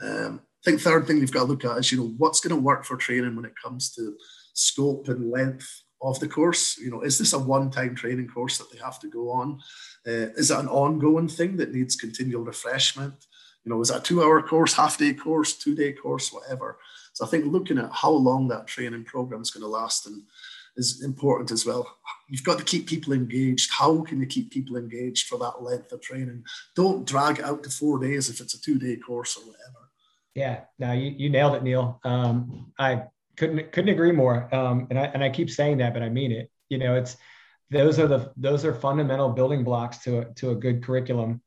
[0.00, 2.54] Um, I think third thing you've got to look at is, you know, what's going
[2.54, 4.16] to work for training when it comes to
[4.54, 6.78] scope and length of the course.
[6.78, 9.60] You know, is this a one-time training course that they have to go on?
[10.06, 13.14] Uh, is it an ongoing thing that needs continual refreshment?
[13.64, 16.78] You know, is that a two hour course, half day course, two day course, whatever?
[17.12, 20.22] So I think looking at how long that training program is going to last and
[20.76, 21.97] is important as well.
[22.28, 23.70] You've got to keep people engaged.
[23.70, 26.44] How can you keep people engaged for that length of training?
[26.76, 29.90] Don't drag it out to four days if it's a two day course or whatever.
[30.34, 32.00] Yeah, now you, you nailed it, Neil.
[32.04, 33.04] Um, I
[33.36, 34.54] couldn't couldn't agree more.
[34.54, 36.50] Um, and I and I keep saying that, but I mean it.
[36.68, 37.16] You know, it's
[37.70, 41.40] those are the those are fundamental building blocks to a, to a good curriculum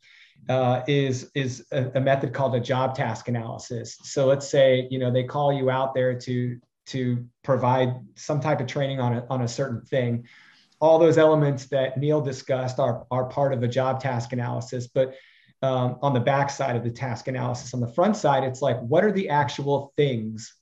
[0.50, 3.98] uh, is is a, a, method called a job task analysis.
[4.04, 8.60] So let's say you know they call you out there to to provide some type
[8.60, 10.28] of training on a, on a certain thing.
[10.82, 15.13] All those elements that Neil discussed are, are part of a job task analysis, but
[15.62, 18.80] um, on the back side of the task analysis, on the front side, it's like
[18.80, 20.56] what are the actual things,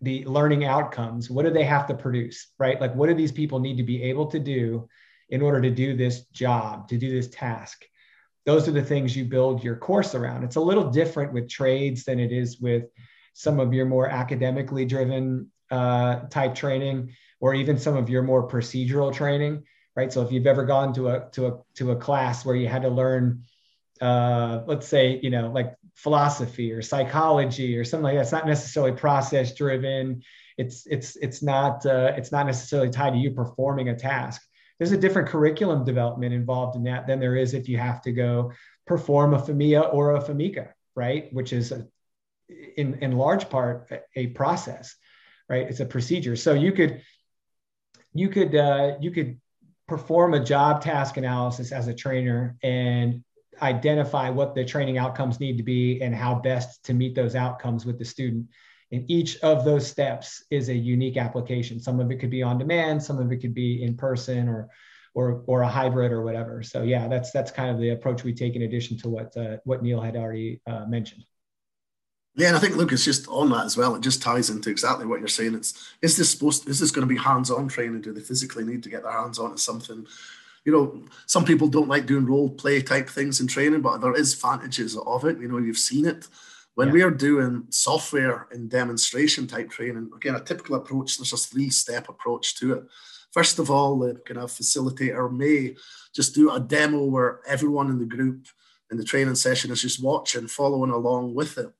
[0.00, 1.28] the learning outcomes?
[1.28, 2.80] What do they have to produce, right?
[2.80, 4.88] Like what do these people need to be able to do
[5.30, 7.84] in order to do this job, to do this task?
[8.46, 10.44] those are the things you build your course around.
[10.44, 12.84] It's a little different with trades than it is with
[13.34, 18.48] some of your more academically driven uh, type training, or even some of your more
[18.48, 20.12] procedural training, right?
[20.12, 22.82] So if you've ever gone to a to a to a class where you had
[22.82, 23.42] to learn,
[24.00, 28.46] uh, let's say, you know, like philosophy or psychology or something like that, it's not
[28.46, 30.22] necessarily process driven.
[30.56, 34.42] It's it's it's not uh, it's not necessarily tied to you performing a task
[34.78, 38.12] there's a different curriculum development involved in that than there is if you have to
[38.12, 38.52] go
[38.86, 41.32] perform a FMEA or a FMECA, right?
[41.32, 41.86] Which is a,
[42.76, 44.94] in, in large part a process,
[45.48, 45.66] right?
[45.68, 46.36] It's a procedure.
[46.36, 47.02] So you could
[48.18, 49.40] you could uh, you could
[49.88, 53.22] perform a job task analysis as a trainer and
[53.62, 57.86] identify what the training outcomes need to be and how best to meet those outcomes
[57.86, 58.46] with the student
[58.92, 61.80] and each of those steps is a unique application.
[61.80, 64.68] Some of it could be on demand, some of it could be in person or
[65.14, 66.62] or or a hybrid or whatever.
[66.62, 69.56] So yeah, that's that's kind of the approach we take in addition to what uh,
[69.64, 71.24] what Neil had already uh, mentioned.
[72.36, 73.94] Yeah, and I think Lucas just on that as well.
[73.94, 75.54] It just ties into exactly what you're saying.
[75.54, 78.02] It's is this supposed is this going to be hands-on training?
[78.02, 80.06] Do they physically need to get their hands on to something?
[80.66, 84.14] You know, some people don't like doing role play type things in training, but there
[84.14, 85.38] is advantages of it.
[85.38, 86.28] You know, you've seen it.
[86.74, 86.94] When yeah.
[86.94, 91.70] we are doing software and demonstration type training, again, a typical approach, there's a three
[91.70, 92.84] step approach to it.
[93.32, 95.76] First of all, the kind of facilitator may
[96.14, 98.46] just do a demo where everyone in the group
[98.90, 101.72] in the training session is just watching, following along with it.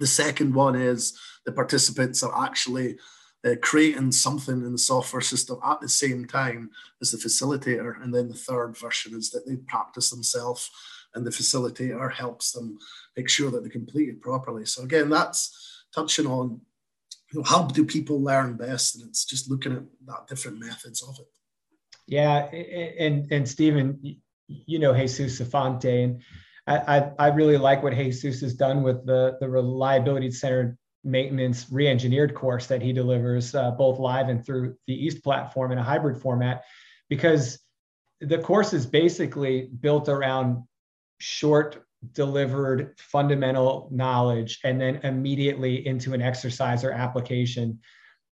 [0.00, 2.98] The second one is the participants are actually
[3.44, 8.02] uh, creating something in the software system at the same time as the facilitator.
[8.02, 10.70] And then the third version is that they practice themselves
[11.14, 12.78] and the facilitator helps them
[13.16, 14.66] make sure that they complete it properly.
[14.66, 16.60] So again, that's touching on
[17.32, 21.02] you know, how do people learn best, and it's just looking at that different methods
[21.02, 21.26] of it.
[22.06, 26.22] Yeah, and and Stephen, you know Jesus Sifonte, and
[26.68, 32.34] I, I really like what Jesus has done with the the reliability centered maintenance re-engineered
[32.34, 36.20] course that he delivers uh, both live and through the East platform in a hybrid
[36.20, 36.64] format,
[37.08, 37.58] because
[38.20, 40.64] the course is basically built around
[41.18, 47.80] short delivered fundamental knowledge and then immediately into an exercise or application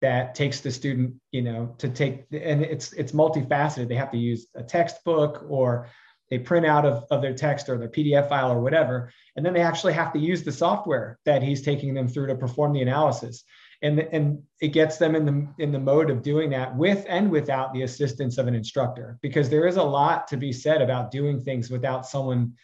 [0.02, 3.88] that takes the student you know to take and it's it's multifaceted.
[3.88, 5.88] They have to use a textbook or
[6.30, 9.52] they print out of, of their text or their pdf file or whatever and then
[9.52, 12.82] they actually have to use the software that he's taking them through to perform the
[12.82, 13.44] analysis.
[13.82, 17.30] And and it gets them in the in the mode of doing that with and
[17.30, 21.10] without the assistance of an instructor because there is a lot to be said about
[21.10, 22.54] doing things without someone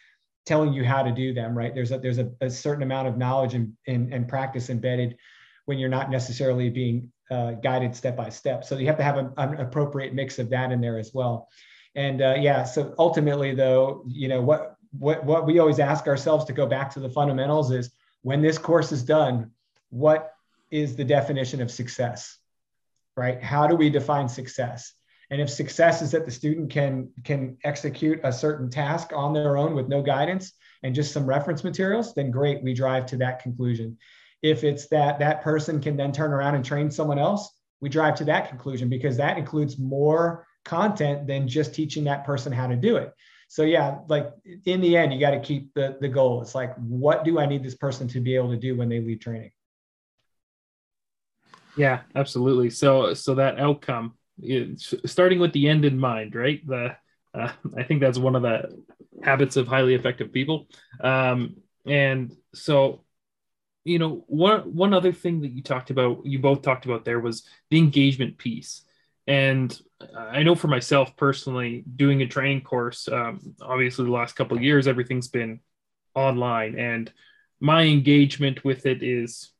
[0.45, 1.75] telling you how to do them right?
[1.75, 5.17] There's a there's a, a certain amount of knowledge and, and, and practice embedded
[5.65, 8.63] when you're not necessarily being uh, guided step by step.
[8.63, 11.49] So you have to have a, an appropriate mix of that in there as well
[11.95, 16.45] and uh, yeah so ultimately though you know what what what we always ask ourselves
[16.45, 19.51] to go back to the fundamentals is when this course is done
[19.89, 20.33] what
[20.69, 22.37] is the definition of success
[23.15, 23.41] right?
[23.41, 24.93] How do we define success?
[25.29, 29.57] And if success is that the student can can execute a certain task on their
[29.57, 33.41] own with no guidance and just some reference materials then great we drive to that
[33.41, 33.97] conclusion.
[34.41, 37.49] If it's that that person can then turn around and train someone else
[37.79, 42.51] we drive to that conclusion because that includes more content than just teaching that person
[42.51, 43.13] how to do it.
[43.47, 44.31] So yeah like
[44.65, 46.41] in the end you got to keep the the goal.
[46.41, 49.01] It's like what do i need this person to be able to do when they
[49.01, 49.51] leave training?
[51.77, 52.69] Yeah absolutely.
[52.69, 54.13] So so that outcome
[55.05, 56.65] starting with the end in mind right?
[56.65, 56.95] The
[57.33, 58.83] uh, i think that's one of the
[59.23, 60.67] habits of highly effective people.
[61.01, 63.03] Um, and so
[63.83, 67.19] you know one one other thing that you talked about you both talked about there
[67.19, 68.83] was the engagement piece
[69.27, 69.77] and
[70.17, 74.63] I know for myself personally, doing a training course, um, obviously the last couple of
[74.63, 75.59] years, everything's been
[76.15, 77.11] online, and
[77.59, 79.51] my engagement with it is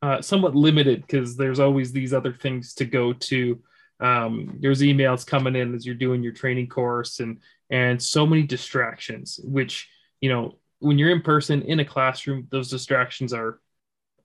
[0.00, 3.60] uh, somewhat limited because there's always these other things to go to.
[4.00, 7.38] Um, there's emails coming in as you're doing your training course, and
[7.70, 9.38] and so many distractions.
[9.44, 9.88] Which
[10.20, 13.60] you know, when you're in person in a classroom, those distractions are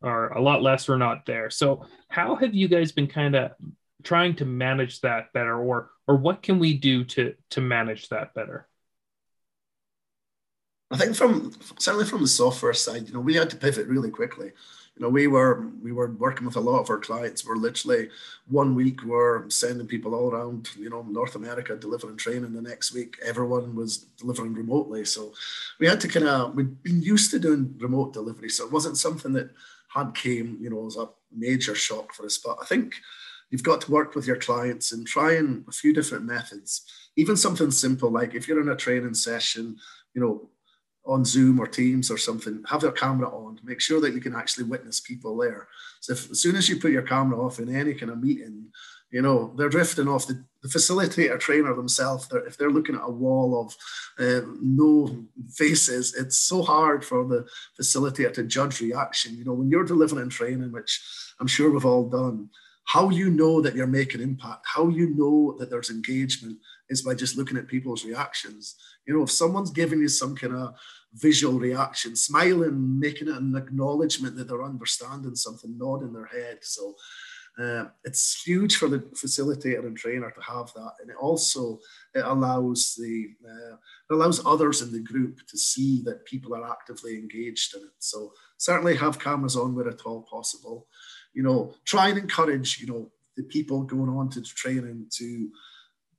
[0.01, 1.49] are a lot less or not there.
[1.49, 3.51] So, how have you guys been kind of
[4.07, 8.33] trying to manage that better or or what can we do to to manage that
[8.33, 8.65] better?
[10.89, 14.09] I think from certainly from the software side you know we had to pivot really
[14.09, 14.51] quickly.
[14.95, 17.45] You know we were we were working with a lot of our clients.
[17.45, 18.07] We're literally
[18.47, 22.53] one week we're sending people all around you know north america delivering training.
[22.53, 25.03] The next week everyone was delivering remotely.
[25.03, 25.33] So
[25.79, 28.49] we had to kind of we'd been used to doing remote delivery.
[28.49, 29.49] So it wasn't something that
[29.89, 32.37] had came you know as a major shock for us.
[32.37, 32.95] But i think
[33.49, 36.83] you've got to work with your clients and try and a few different methods.
[37.15, 39.77] Even something simple like if you're in a training session,
[40.13, 40.49] you know,
[41.05, 43.59] on Zoom or Teams or something, have your camera on.
[43.63, 45.67] Make sure that you can actually witness people there.
[46.01, 48.67] So if, as soon as you put your camera off in any kind of meeting,
[49.09, 50.27] you know they're drifting off.
[50.27, 53.75] The, the facilitator trainer themselves, they're, if they're looking at a wall of
[54.19, 57.47] uh, no faces, it's so hard for the
[57.79, 59.37] facilitator to judge reaction.
[59.37, 61.01] You know, when you're delivering training, which
[61.39, 62.49] I'm sure we've all done,
[62.87, 66.57] how you know that you're making impact, how you know that there's engagement
[66.89, 68.75] is by just looking at people's reactions.
[69.05, 70.73] You know, if someone's giving you some kind of
[71.13, 76.59] visual reaction, smiling, making it an acknowledgement that they're understanding something, nodding their head.
[76.61, 76.95] So
[77.59, 81.79] uh, it's huge for the facilitator and trainer to have that, and it also
[82.13, 86.71] it allows the uh, it allows others in the group to see that people are
[86.71, 87.95] actively engaged in it.
[87.99, 90.87] So certainly have cameras on where at all possible
[91.37, 95.51] you know, try and encourage, you know, the people going on to training to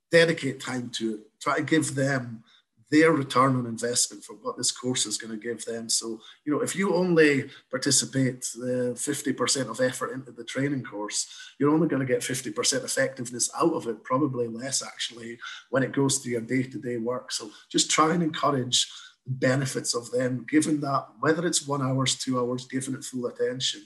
[0.09, 1.19] dedicate time to it.
[1.41, 2.41] Try to give them
[2.89, 5.89] their return on investment for what this course is going to give them.
[5.89, 10.85] So, you know, if you only participate uh, the 50% of effort into the training
[10.85, 11.27] course,
[11.59, 15.37] you're only going to get 50% effectiveness out of it, probably less actually
[15.69, 17.33] when it goes to your day to day work.
[17.33, 18.89] So just try and encourage
[19.25, 23.25] the benefits of them, given that whether it's one hours, two hours, giving it full
[23.25, 23.81] attention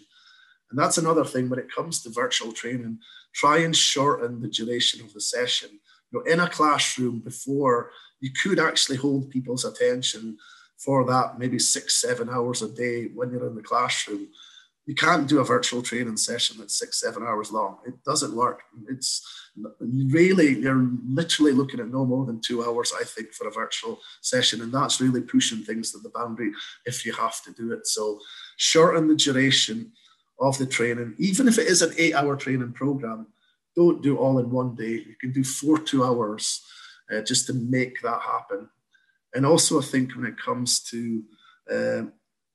[0.73, 2.97] and that's another thing when it comes to virtual training,
[3.31, 5.69] try and shorten the duration of the session.
[6.09, 10.35] You know, in a classroom before, you could actually hold people's attention
[10.79, 14.29] for that maybe six, seven hours a day when you're in the classroom.
[14.87, 17.77] You can't do a virtual training session that's six, seven hours long.
[17.85, 18.63] It doesn't work.
[18.89, 19.23] It's
[19.79, 23.99] really, you're literally looking at no more than two hours, I think, for a virtual
[24.21, 24.61] session.
[24.61, 26.51] And that's really pushing things to the boundary
[26.87, 27.85] if you have to do it.
[27.85, 28.19] So
[28.57, 29.91] shorten the duration
[30.43, 33.27] of the training, even if it is an eight hour training program,
[33.75, 34.91] don't do all in one day.
[34.91, 36.61] You can do four two hours
[37.11, 38.69] uh, just to make that happen.
[39.33, 41.23] And also, I think when it comes to
[41.71, 42.01] uh,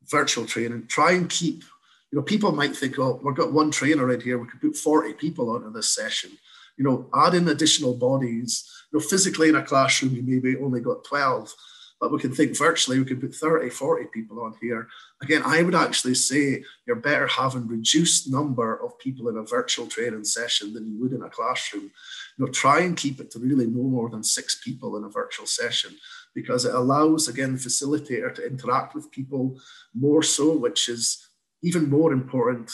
[0.07, 1.65] virtual training, try and keep,
[2.13, 4.77] you know, people might think, oh, we've got one trainer right here, we could put
[4.77, 6.31] 40 people onto this session.
[6.77, 8.71] You know, add in additional bodies.
[8.93, 11.53] You know, physically in a classroom, you maybe only got 12
[12.01, 14.89] but we can think virtually, we could put 30, 40 people on here.
[15.21, 19.87] Again, I would actually say you're better having reduced number of people in a virtual
[19.87, 21.91] training session than you would in a classroom.
[22.37, 25.09] You know, try and keep it to really no more than six people in a
[25.09, 25.97] virtual session
[26.35, 29.59] because it allows, again, facilitator to interact with people
[29.93, 31.27] more so, which is
[31.63, 32.71] even more important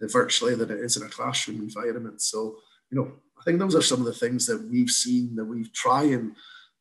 [0.00, 2.22] virtually than it is in a classroom environment.
[2.22, 2.58] So,
[2.90, 5.64] you know, I think those are some of the things that we've seen that we
[5.70, 6.36] try and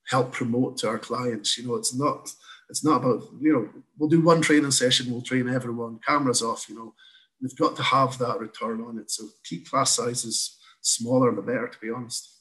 [0.07, 1.57] help promote to our clients.
[1.57, 2.31] You know, it's not
[2.69, 6.67] it's not about you know we'll do one training session, we'll train everyone, cameras off.
[6.69, 6.93] You know,
[7.41, 9.11] we've got to have that return on it.
[9.11, 12.33] So keep class sizes smaller the better, to be honest.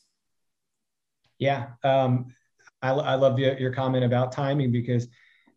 [1.39, 2.35] Yeah, um,
[2.81, 5.07] I, I love your, your comment about timing because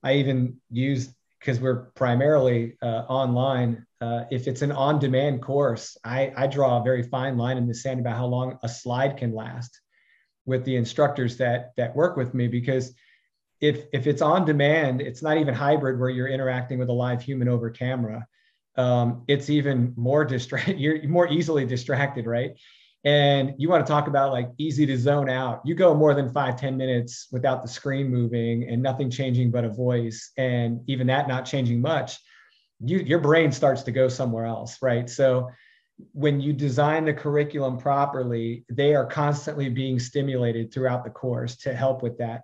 [0.04, 3.86] I even use because we're primarily uh, online.
[4.02, 7.74] Uh, if it's an on-demand course, I, I draw a very fine line in the
[7.74, 9.80] sand about how long a slide can last
[10.50, 12.94] with the instructors that that work with me because
[13.62, 17.22] if if it's on demand, it's not even hybrid where you're interacting with a live
[17.22, 18.26] human over camera.
[18.76, 20.80] Um, it's even more distracted.
[20.84, 22.52] You're more easily distracted, right?
[23.04, 25.62] And you want to talk about like easy to zone out.
[25.66, 29.66] You go more than five ten minutes without the screen moving and nothing changing but
[29.66, 32.18] a voice, and even that not changing much.
[32.82, 35.10] You, your brain starts to go somewhere else, right?
[35.10, 35.50] So
[36.14, 41.74] when you design the curriculum properly, they are constantly being stimulated throughout the course to
[41.74, 42.44] help with that.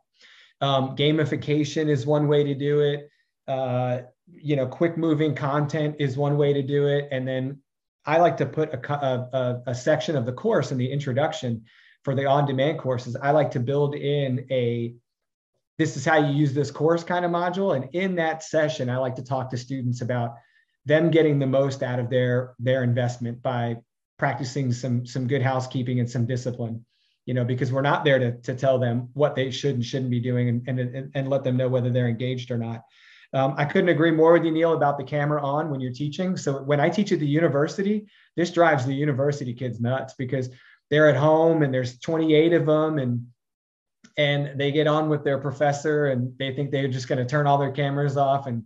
[0.61, 3.09] Um, gamification is one way to do it.
[3.47, 7.07] Uh, you know, quick moving content is one way to do it.
[7.11, 7.59] And then
[8.05, 11.65] I like to put a, a, a section of the course in the introduction
[12.03, 13.15] for the on demand courses.
[13.15, 14.95] I like to build in a
[15.77, 17.75] this is how you use this course kind of module.
[17.75, 20.35] And in that session, I like to talk to students about
[20.85, 23.77] them getting the most out of their their investment by
[24.17, 26.85] practicing some some good housekeeping and some discipline
[27.25, 30.11] you know, because we're not there to, to tell them what they should and shouldn't
[30.11, 32.83] be doing and, and, and let them know whether they're engaged or not.
[33.33, 36.37] Um, I couldn't agree more with you, Neil, about the camera on when you're teaching.
[36.37, 38.05] So when I teach at the university,
[38.35, 40.49] this drives the university kids nuts because
[40.89, 43.27] they're at home and there's 28 of them and
[44.17, 47.47] and they get on with their professor and they think they're just going to turn
[47.47, 48.65] all their cameras off and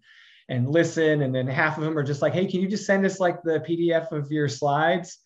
[0.50, 3.06] and listen and then half of them are just like hey can you just send
[3.06, 5.20] us like the pdf of your slides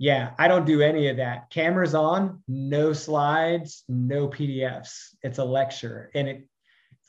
[0.00, 1.50] yeah, I don't do any of that.
[1.50, 5.08] Cameras on, no slides, no PDFs.
[5.22, 6.48] It's a lecture and it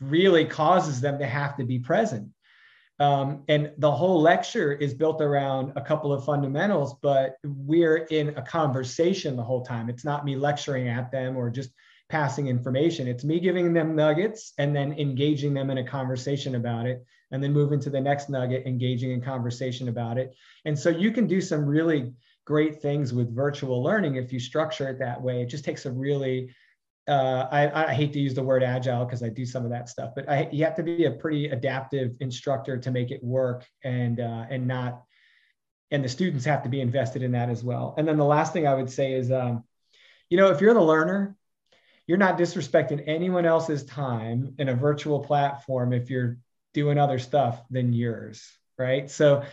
[0.02, 2.28] really causes them to have to be present.
[3.00, 8.38] Um, and the whole lecture is built around a couple of fundamentals, but we're in
[8.38, 9.90] a conversation the whole time.
[9.90, 11.72] It's not me lecturing at them or just
[12.10, 13.08] passing information.
[13.08, 17.44] It's me giving them nuggets and then engaging them in a conversation about it, and
[17.44, 20.36] then move into the next nugget, engaging in conversation about it.
[20.66, 22.14] And so you can do some really
[22.46, 25.42] great things with virtual learning if you structure it that way.
[25.42, 26.54] It just takes a really
[27.08, 29.90] uh, I, I, hate to use the word agile because I do some of that
[29.90, 33.66] stuff, but I, you have to be a pretty adaptive instructor to make it work
[33.84, 35.04] and uh, and not
[35.90, 37.96] and the students have to be invested in that as well.
[37.98, 39.64] And then the last thing I would say is, um,
[40.30, 41.36] you know, if you're the learner,
[42.08, 46.38] you're not disrespecting anyone else's time in a virtual platform if you're
[46.74, 48.48] doing other stuff than yours,
[48.78, 49.10] right?
[49.10, 49.44] So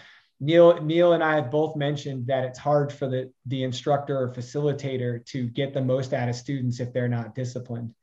[0.40, 4.28] Neil, Neil and I have both mentioned that it's hard for the, the instructor or
[4.28, 7.94] facilitator to get the most out of students if they're not disciplined.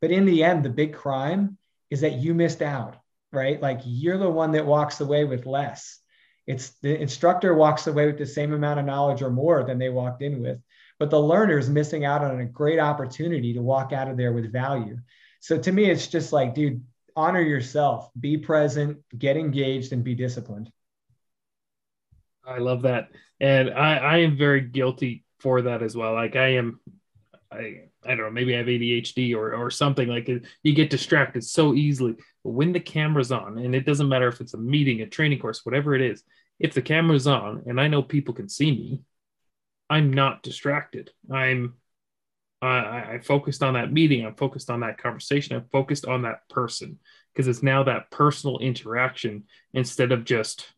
[0.00, 1.56] But in the end, the big crime
[1.90, 2.96] is that you missed out,
[3.32, 3.60] right?
[3.60, 5.98] Like you're the one that walks away with less.
[6.46, 9.88] It's the instructor walks away with the same amount of knowledge or more than they
[9.88, 10.58] walked in with,
[10.98, 14.32] but the learner is missing out on a great opportunity to walk out of there
[14.32, 14.98] with value.
[15.40, 16.82] So to me, it's just like, dude,
[17.18, 20.70] honor yourself, be present, get engaged, and be disciplined.
[22.46, 23.10] I love that,
[23.40, 26.14] and I I am very guilty for that as well.
[26.14, 26.78] Like I am,
[27.50, 30.06] I I don't know, maybe I have ADHD or or something.
[30.06, 30.28] Like
[30.62, 32.14] you get distracted so easily.
[32.44, 35.40] But when the camera's on, and it doesn't matter if it's a meeting, a training
[35.40, 36.22] course, whatever it is,
[36.60, 39.02] if the camera's on, and I know people can see me,
[39.90, 41.10] I'm not distracted.
[41.30, 41.74] I'm
[42.60, 44.26] I, I focused on that meeting.
[44.26, 45.56] I'm focused on that conversation.
[45.56, 46.98] I'm focused on that person
[47.32, 50.72] because it's now that personal interaction instead of just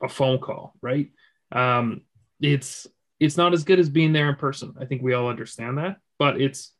[0.00, 1.10] a phone call, right?
[1.50, 2.02] Um,
[2.40, 2.86] it's
[3.20, 4.74] it's not as good as being there in person.
[4.80, 6.72] I think we all understand that, but it's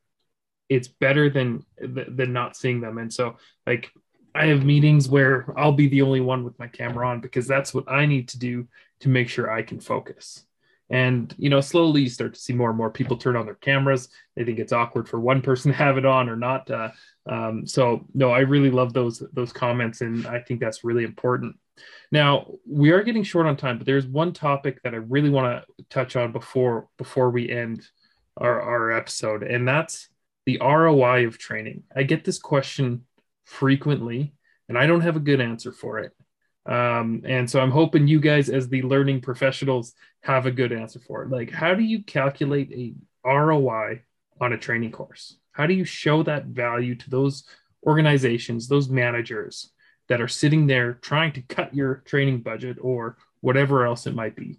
[0.69, 2.99] it's better than than not seeing them.
[2.99, 3.91] And so, like,
[4.35, 7.73] I have meetings where I'll be the only one with my camera on because that's
[7.73, 8.69] what I need to do
[9.01, 10.45] to make sure I can focus.
[10.91, 13.55] And you know, slowly you start to see more and more people turn on their
[13.55, 14.09] cameras.
[14.37, 16.71] They think it's awkward for one person to have it on or not.
[16.71, 16.91] Uh,
[17.29, 21.57] um, so no, I really love those those comments, and I think that's really important.
[22.13, 25.65] Now we are getting short on time, but there's one topic that I really want
[25.67, 27.87] to touch on before before we end
[28.37, 30.09] our, our episode, and that's
[30.47, 31.85] the ROI of training.
[31.97, 33.07] I get this question
[33.45, 34.35] frequently,
[34.69, 36.13] and I don't have a good answer for it.
[36.67, 40.99] Um, and so I'm hoping you guys, as the learning professionals, have a good answer
[40.99, 41.31] for it.
[41.31, 42.95] Like, how do you calculate a
[43.29, 44.03] ROI
[44.41, 45.37] on a training course?
[45.53, 47.45] How do you show that value to those
[47.87, 49.71] organizations, those managers
[50.09, 54.35] that are sitting there trying to cut your training budget or whatever else it might
[54.35, 54.59] be?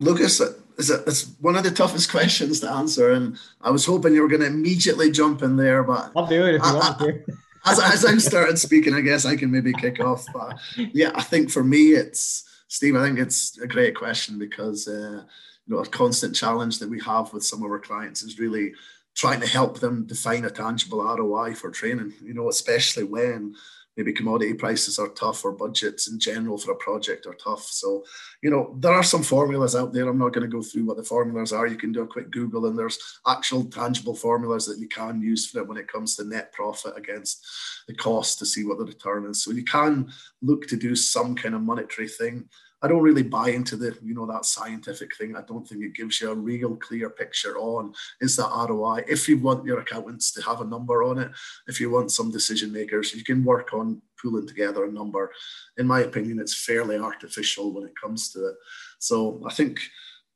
[0.00, 0.40] Lucas,
[0.78, 4.22] it's, a, it's one of the toughest questions to answer, and I was hoping you
[4.22, 6.98] were going to immediately jump in there, but I'll do it if you I, want
[6.98, 7.24] to.
[7.64, 10.26] as, as I started speaking, I guess I can maybe kick off.
[10.32, 12.96] But yeah, I think for me, it's Steve.
[12.96, 15.22] I think it's a great question because uh,
[15.66, 18.72] you know a constant challenge that we have with some of our clients is really
[19.14, 22.12] trying to help them define a tangible ROI for training.
[22.22, 23.54] You know, especially when
[23.96, 27.64] maybe commodity prices are tough or budgets in general for a project are tough.
[27.64, 28.04] So,
[28.42, 30.08] you know, there are some formulas out there.
[30.08, 31.66] I'm not going to go through what the formulas are.
[31.66, 35.46] You can do a quick Google and there's actual tangible formulas that you can use
[35.46, 37.44] for it when it comes to net profit against
[37.86, 39.42] the cost to see what the return is.
[39.42, 42.48] So you can look to do some kind of monetary thing.
[42.82, 45.36] I don't really buy into the, you know, that scientific thing.
[45.36, 49.04] I don't think it gives you a real clear picture on is that ROI.
[49.08, 51.30] If you want your accountants to have a number on it,
[51.68, 55.30] if you want some decision makers, you can work on pulling together a number.
[55.76, 58.54] In my opinion, it's fairly artificial when it comes to it.
[58.98, 59.80] So I think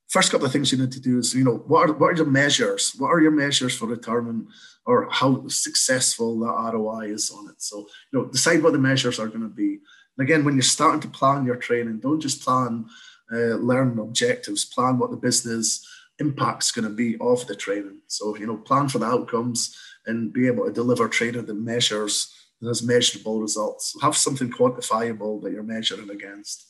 [0.09, 2.17] first couple of things you need to do is, you know, what are, what are
[2.17, 2.95] your measures?
[2.97, 4.47] What are your measures for determining
[4.85, 7.61] or how successful that ROI is on it?
[7.61, 9.81] So, you know, decide what the measures are going to be
[10.17, 12.87] and again, when you're starting to plan your training, don't just plan
[13.33, 15.87] uh, learning objectives, plan what the business
[16.19, 17.99] impact's going to be of the training.
[18.07, 22.35] So, you know, plan for the outcomes and be able to deliver training that measures,
[22.61, 23.95] that has measurable results.
[24.01, 26.67] Have something quantifiable that you're measuring against.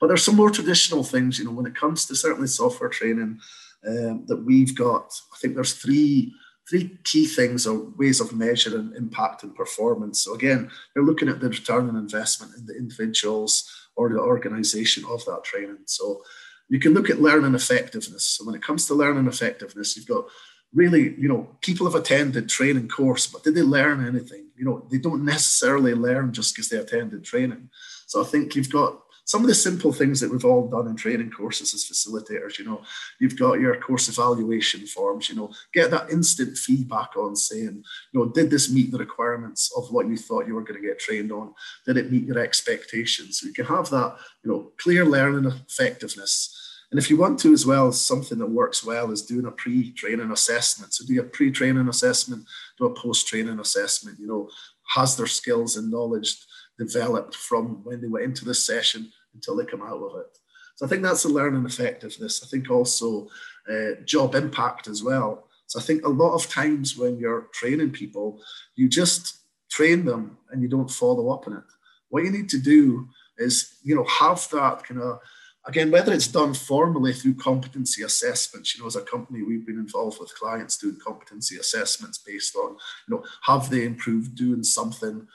[0.00, 3.40] But there's some more traditional things, you know, when it comes to certainly software training
[3.86, 5.12] um, that we've got.
[5.34, 6.32] I think there's three
[6.68, 10.22] three key things or ways of measuring impact and performance.
[10.22, 15.04] So again, you're looking at the return on investment in the individuals or the organization
[15.08, 15.78] of that training.
[15.86, 16.22] So
[16.68, 18.24] you can look at learning effectiveness.
[18.24, 20.26] So when it comes to learning effectiveness, you've got
[20.74, 24.48] really, you know, people have attended training course, but did they learn anything?
[24.56, 27.70] You know, they don't necessarily learn just because they attended training.
[28.06, 30.96] So I think you've got some of the simple things that we've all done in
[30.96, 32.82] training courses as facilitators, you know,
[33.20, 38.20] you've got your course evaluation forms, you know, get that instant feedback on saying, you
[38.20, 40.98] know, did this meet the requirements of what you thought you were going to get
[40.98, 41.52] trained on?
[41.84, 43.38] Did it meet your expectations?
[43.38, 46.54] So you can have that, you know, clear learning effectiveness.
[46.90, 50.30] And if you want to as well, something that works well is doing a pre-training
[50.30, 50.94] assessment.
[50.94, 52.46] So do a pre-training assessment,
[52.78, 54.48] do a post-training assessment, you know,
[54.94, 56.34] has their skills and knowledge
[56.78, 60.38] developed from when they went into the session until they come out of it.
[60.76, 62.42] So I think that's the learning effectiveness.
[62.42, 63.28] I think also
[63.70, 65.48] uh, job impact as well.
[65.66, 68.40] So I think a lot of times when you're training people,
[68.76, 69.38] you just
[69.70, 71.64] train them and you don't follow up on it.
[72.08, 75.20] What you need to do is, you know, have that kind of
[75.68, 79.78] again, whether it's done formally through competency assessments, you know, as a company, we've been
[79.78, 82.70] involved with clients doing competency assessments based on,
[83.06, 85.28] you know, have they improved doing something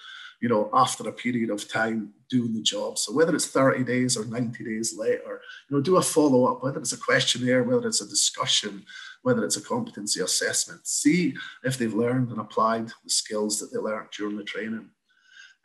[0.44, 2.98] you know, after a period of time doing the job.
[2.98, 6.62] So whether it's 30 days or 90 days later, you know, do a follow up,
[6.62, 8.84] whether it's a questionnaire, whether it's a discussion,
[9.22, 11.34] whether it's a competency assessment, see
[11.64, 14.90] if they've learned and applied the skills that they learned during the training.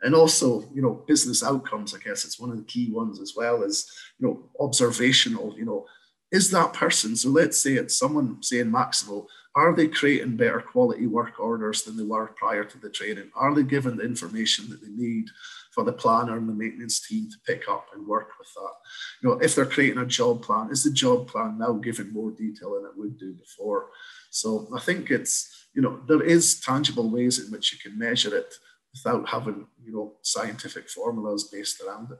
[0.01, 3.33] And also, you know, business outcomes, I guess it's one of the key ones as
[3.35, 3.85] well as,
[4.17, 5.87] you know, observational, you know,
[6.31, 11.07] is that person, so let's say it's someone saying Maximo, are they creating better quality
[11.07, 13.31] work orders than they were prior to the training?
[13.35, 15.25] Are they given the information that they need
[15.71, 18.73] for the planner and the maintenance team to pick up and work with that?
[19.21, 22.31] You know, if they're creating a job plan, is the job plan now giving more
[22.31, 23.87] detail than it would do before?
[24.29, 28.35] So I think it's, you know, there is tangible ways in which you can measure
[28.35, 28.53] it
[28.93, 32.19] without having, you know, scientific formulas based around it.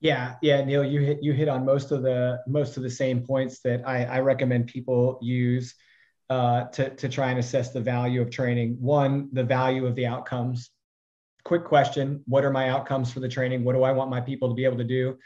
[0.00, 3.22] Yeah, yeah, Neil, you hit you hit on most of the most of the same
[3.22, 5.74] points that I, I recommend people use
[6.30, 8.76] uh, to to try and assess the value of training.
[8.80, 10.70] One, the value of the outcomes.
[11.44, 13.62] Quick question: What are my outcomes for the training?
[13.62, 15.18] What do I want my people to be able to do?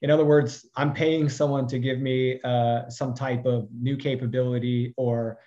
[0.00, 4.94] In other words, I'm paying someone to give me uh, some type of new capability
[4.96, 5.38] or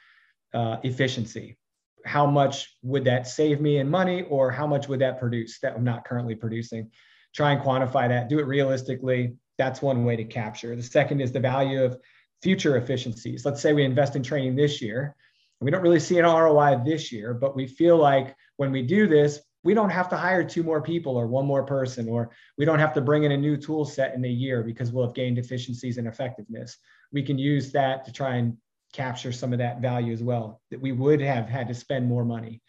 [0.53, 1.57] uh, efficiency.
[2.05, 5.75] How much would that save me in money, or how much would that produce that
[5.75, 6.91] I'm not currently producing?
[7.35, 9.35] Try and quantify that, do it realistically.
[9.57, 10.75] That's one way to capture.
[10.75, 11.97] The second is the value of
[12.41, 13.45] future efficiencies.
[13.45, 15.15] Let's say we invest in training this year.
[15.61, 19.07] We don't really see an ROI this year, but we feel like when we do
[19.07, 22.65] this, we don't have to hire two more people or one more person, or we
[22.65, 25.15] don't have to bring in a new tool set in a year because we'll have
[25.15, 26.77] gained efficiencies and effectiveness.
[27.11, 28.57] We can use that to try and
[28.93, 32.23] capture some of that value as well that we would have had to spend more
[32.23, 32.61] money.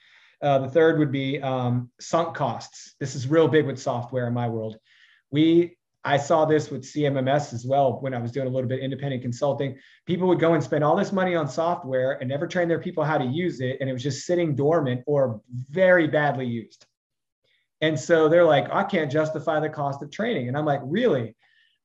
[0.43, 2.95] Uh, the third would be um, sunk costs.
[3.01, 4.77] This is real big with software in my world.
[5.31, 5.77] We
[6.07, 9.23] I saw this with CMMS as well when I was doing a little bit independent
[9.23, 9.77] consulting.
[10.07, 13.03] People would go and spend all this money on software and never train their people
[13.03, 16.87] how to use it, and it was just sitting dormant or very badly used.
[17.81, 20.47] And so they're like, I can't justify the cost of training.
[20.47, 21.35] And I'm like, really?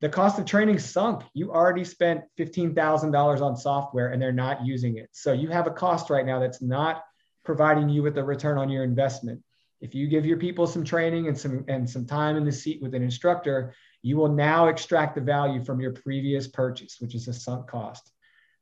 [0.02, 1.24] The cost of training sunk.
[1.34, 5.10] You already spent $15,000 on software and they're not using it.
[5.12, 7.04] So you have a cost right now that's not
[7.44, 9.42] providing you with a return on your investment.
[9.80, 12.82] If you give your people some training and some and some time in the seat
[12.82, 13.74] with an instructor,
[14.04, 18.12] you will now extract the value from your previous purchase, which is a sunk cost.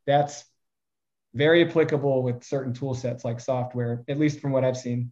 [0.07, 0.45] That's
[1.33, 5.11] very applicable with certain tool sets like software, at least from what I've seen.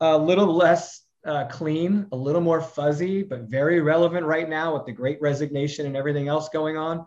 [0.00, 4.86] A little less uh, clean, a little more fuzzy, but very relevant right now with
[4.86, 7.06] the great resignation and everything else going on.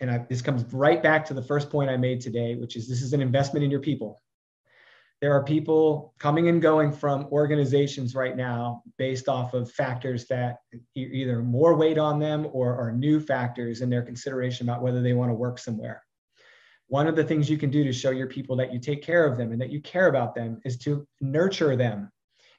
[0.00, 2.88] And I, this comes right back to the first point I made today, which is
[2.88, 4.20] this is an investment in your people.
[5.20, 10.60] There are people coming and going from organizations right now based off of factors that
[10.94, 15.12] either more weight on them or are new factors in their consideration about whether they
[15.12, 16.02] want to work somewhere.
[16.86, 19.26] One of the things you can do to show your people that you take care
[19.26, 22.10] of them and that you care about them is to nurture them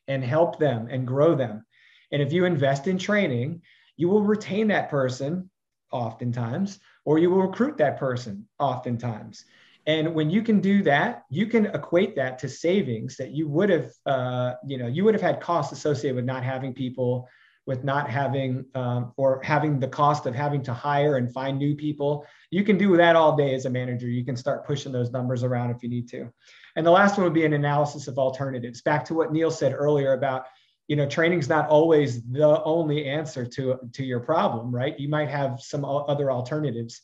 [0.07, 1.65] and help them and grow them.
[2.11, 3.63] And if you invest in training,
[3.97, 5.49] you will retain that person
[5.91, 9.45] oftentimes, or you will recruit that person oftentimes.
[9.87, 13.69] And when you can do that, you can equate that to savings that you would
[13.69, 17.27] have, uh, you know, you would have had costs associated with not having people,
[17.65, 21.75] with not having, um, or having the cost of having to hire and find new
[21.75, 22.25] people.
[22.51, 24.07] You can do that all day as a manager.
[24.07, 26.31] You can start pushing those numbers around if you need to.
[26.75, 28.81] And the last one would be an analysis of alternatives.
[28.81, 30.45] Back to what Neil said earlier about,
[30.87, 34.99] you know, training's not always the only answer to to your problem, right?
[34.99, 37.01] You might have some other alternatives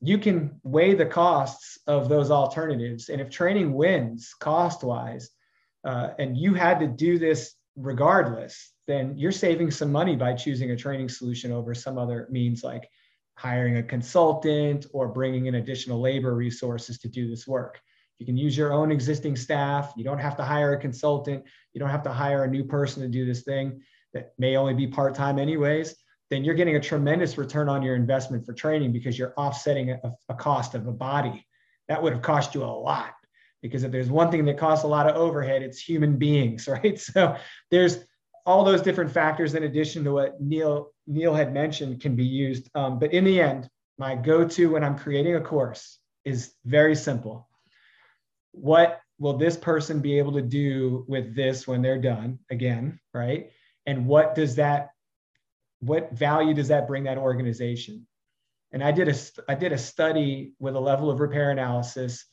[0.00, 3.08] you can weigh the costs of those alternatives.
[3.08, 5.30] And if training wins cost wise,
[5.84, 10.70] uh, and you had to do this regardless, then you're saving some money by choosing
[10.70, 12.88] a training solution over some other means like
[13.36, 17.80] hiring a consultant or bringing in additional labor resources to do this work.
[18.18, 19.92] You can use your own existing staff.
[19.96, 21.44] You don't have to hire a consultant.
[21.72, 23.80] You don't have to hire a new person to do this thing
[24.12, 25.94] that may only be part time, anyways
[26.30, 30.00] then you're getting a tremendous return on your investment for training because you're offsetting a,
[30.28, 31.46] a, cost of a body.
[31.88, 33.14] That would have cost you a lot
[33.62, 36.98] because if there's one thing that costs a lot of overhead it's human beings right?
[36.98, 37.36] So
[37.70, 37.98] there's
[38.46, 42.68] all those different factors in addition to what neil neil had mentioned can be used.
[42.74, 43.68] Um, but in the end
[43.98, 47.48] my go-to when i'm creating a course is very simple.
[48.52, 53.50] What will this person be able to do with this when they're done again right?
[53.86, 54.90] And what does that
[55.80, 58.06] what value does that bring that organization?
[58.72, 59.14] And I did a
[59.48, 62.24] I did a study with a level of repair analysis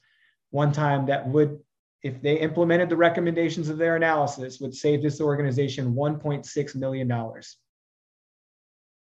[0.52, 1.60] one time that would,
[2.04, 7.58] if they implemented the recommendations of their analysis, would save this organization 1.6 million dollars.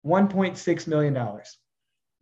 [0.05, 1.59] 1.6 million dollars.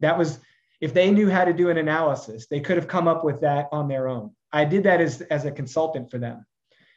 [0.01, 0.39] That was
[0.81, 3.69] if they knew how to do an analysis, they could have come up with that
[3.73, 4.31] on their own.
[4.53, 6.47] I did that as, as a consultant for them.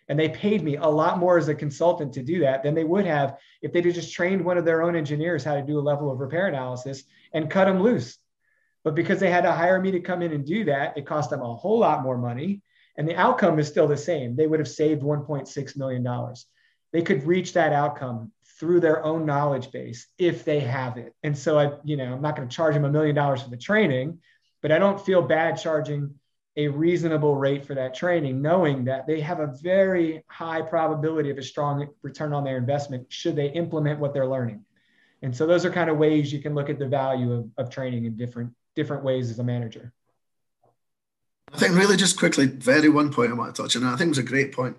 [0.10, 2.84] And they paid me a lot more as a consultant to do that than they
[2.84, 5.82] would have if they'd just trained one of their own engineers how to do a
[5.82, 8.18] level of repair analysis and cut them loose.
[8.84, 11.30] But because they had to hire me to come in and do that, it cost
[11.30, 12.62] them a whole lot more money.
[12.98, 14.36] And the outcome is still the same.
[14.36, 16.36] They would have saved $1.6 million.
[16.92, 21.14] They could reach that outcome through their own knowledge base if they have it.
[21.24, 23.50] And so I, you know, I'm not going to charge them a million dollars for
[23.50, 24.20] the training,
[24.62, 26.16] but I don't feel bad charging
[26.56, 31.38] a reasonable rate for that training, knowing that they have a very high probability of
[31.38, 34.64] a strong return on their investment should they implement what they're learning.
[35.24, 37.70] And so those are kind of ways you can look at the value of, of
[37.70, 39.94] training in different different ways as a manager.
[41.52, 43.84] I think really just quickly, very one point I want to touch on.
[43.84, 44.76] I think it was a great point,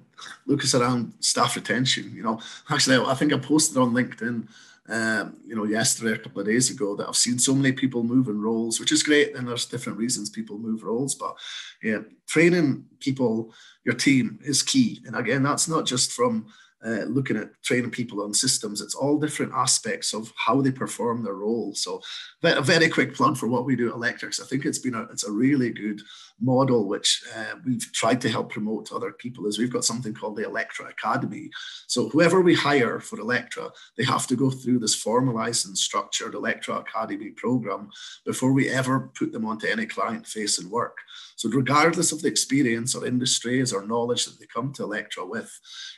[0.47, 2.13] Lucas, around staff retention.
[2.15, 4.49] You know, actually, I think I posted on LinkedIn
[4.89, 8.03] um, you know, yesterday, a couple of days ago, that I've seen so many people
[8.03, 9.35] moving roles, which is great.
[9.35, 11.37] And there's different reasons people move roles, but
[11.83, 13.55] yeah, training people,
[13.85, 15.03] your team is key.
[15.07, 16.47] And again, that's not just from
[16.85, 18.83] uh, looking at training people on systems.
[18.83, 21.75] It's all different aspects of how they perform their role.
[21.75, 22.03] So,
[22.43, 24.39] a very quick plug for what we do at Electrics.
[24.39, 26.03] I think it's been a it's a really good
[26.45, 29.47] model which uh, we've tried to help promote to other people.
[29.47, 31.51] Is we've got something called the Electra Academy.
[31.87, 36.35] So whoever we hire for Electra, they have to go through this formalized and structured
[36.35, 37.91] Electra Academy program
[38.25, 40.97] before we ever put them onto any client-facing work.
[41.37, 45.51] So regardless of the experience or industries or knowledge that they come to Electra with,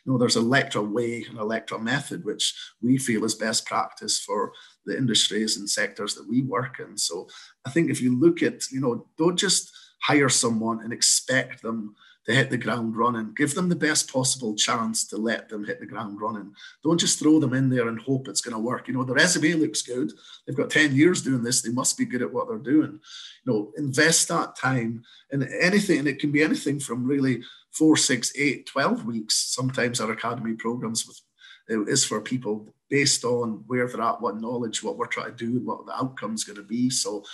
[0.05, 4.53] you know, there's Electra way and Electra method, which we feel is best practice for
[4.87, 6.97] the industries and sectors that we work in.
[6.97, 7.29] So
[7.67, 9.73] I think if you look at, you know, don't just
[10.03, 11.95] hire someone and expect them
[12.27, 13.33] to hit the ground running.
[13.37, 16.53] Give them the best possible chance to let them hit the ground running.
[16.83, 18.89] Don't just throw them in there and hope it's going to work.
[18.89, 20.13] You know, the resume looks good.
[20.47, 21.63] They've got 10 years doing this.
[21.63, 22.99] They must be good at what they're doing.
[23.45, 27.97] You know, invest that time in anything, and it can be anything from really four,
[27.97, 29.37] six, eight, 12 weeks.
[29.37, 31.21] Sometimes our academy programs with
[31.69, 35.47] It is for people based on where they're at, what knowledge, what we're trying to
[35.47, 36.91] do, what the outcome's going to be.
[36.91, 37.25] So,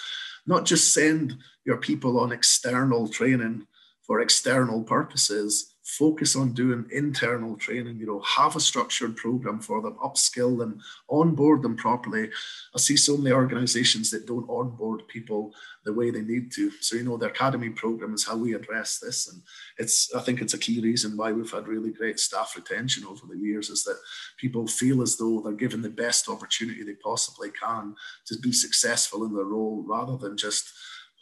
[0.47, 3.67] not just send your people on external training
[4.03, 9.83] for external purposes focus on doing internal training, you know, have a structured program for
[9.83, 10.81] them, upskill them,
[11.11, 12.31] onboard them properly.
[12.75, 15.53] I see so many organizations that don't onboard people
[15.85, 16.71] the way they need to.
[16.81, 19.29] So, you know, the academy program is how we address this.
[19.29, 19.43] And
[19.77, 23.27] it's, I think it's a key reason why we've had really great staff retention over
[23.29, 23.99] the years is that
[24.39, 29.25] people feel as though they're given the best opportunity they possibly can to be successful
[29.25, 30.73] in their role rather than just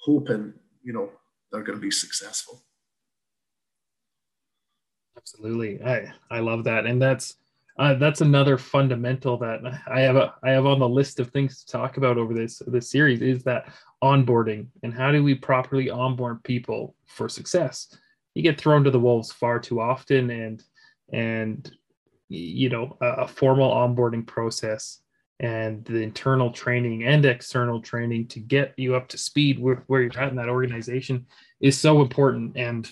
[0.05, 0.53] hoping,
[0.83, 1.11] you know,
[1.51, 2.63] they're going to be successful.
[5.21, 7.37] Absolutely, I I love that, and that's
[7.79, 11.63] uh, that's another fundamental that I have a, I have on the list of things
[11.65, 13.67] to talk about over this this series is that
[14.03, 17.95] onboarding and how do we properly onboard people for success.
[18.35, 20.63] You get thrown to the wolves far too often, and
[21.13, 21.71] and
[22.29, 25.01] you know a, a formal onboarding process
[25.41, 30.03] and the internal training and external training to get you up to speed with where
[30.03, 31.27] you're at in that organization
[31.61, 32.57] is so important.
[32.57, 32.91] And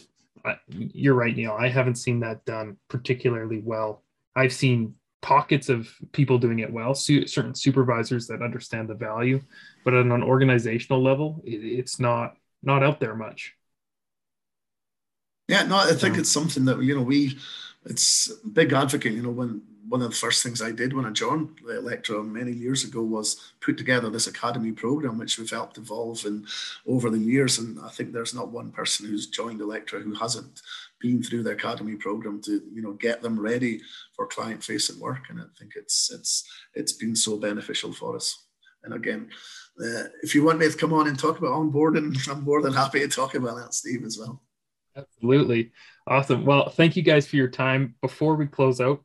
[0.68, 1.56] you're right, Neil.
[1.58, 4.02] I haven't seen that done particularly well.
[4.36, 9.40] I've seen pockets of people doing it well, su- certain supervisors that understand the value,
[9.84, 13.54] but on an organizational level, it, it's not not out there much.
[15.48, 17.38] Yeah, no, I think um, it's something that you know we.
[17.84, 19.12] It's big advocate.
[19.12, 22.52] You know, when one of the first things I did when I joined Electra many
[22.52, 26.46] years ago was put together this academy program, which we've helped evolve and
[26.86, 27.58] over the years.
[27.58, 30.60] And I think there's not one person who's joined Electra who hasn't
[31.00, 33.80] been through the academy program to you know get them ready
[34.14, 35.30] for client facing work.
[35.30, 38.46] And I think it's it's it's been so beneficial for us.
[38.84, 39.30] And again,
[39.80, 42.72] uh, if you want me to come on and talk about onboarding, I'm more than
[42.72, 44.42] happy to talk about that, Steve, as well.
[44.96, 45.72] Absolutely.
[46.06, 46.44] Awesome.
[46.44, 47.94] Well, thank you guys for your time.
[48.00, 49.04] Before we close out,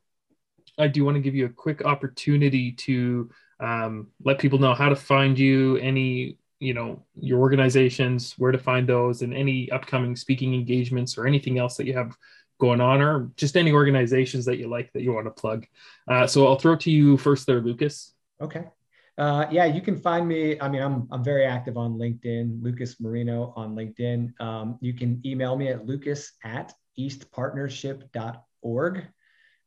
[0.78, 4.89] I do want to give you a quick opportunity to um, let people know how
[4.89, 10.15] to find you, any, you know, your organizations, where to find those, and any upcoming
[10.15, 12.17] speaking engagements or anything else that you have
[12.59, 15.65] going on, or just any organizations that you like that you want to plug.
[16.07, 18.13] Uh, so I'll throw it to you first there, Lucas.
[18.41, 18.65] Okay.
[19.17, 20.59] Uh, yeah, you can find me.
[20.59, 24.34] I mean, I'm, I'm very active on LinkedIn, Lucas Marino on LinkedIn.
[24.41, 29.07] Um, you can email me at lucas at eastpartnership.org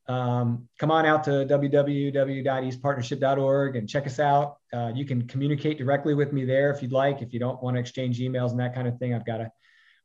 [0.09, 4.59] um, come on out to www.eastpartnership.org and check us out.
[4.73, 7.23] Uh, you can communicate directly with me there if you'd like.
[7.23, 9.51] If you don't want to exchange emails and that kind of thing, I've got a,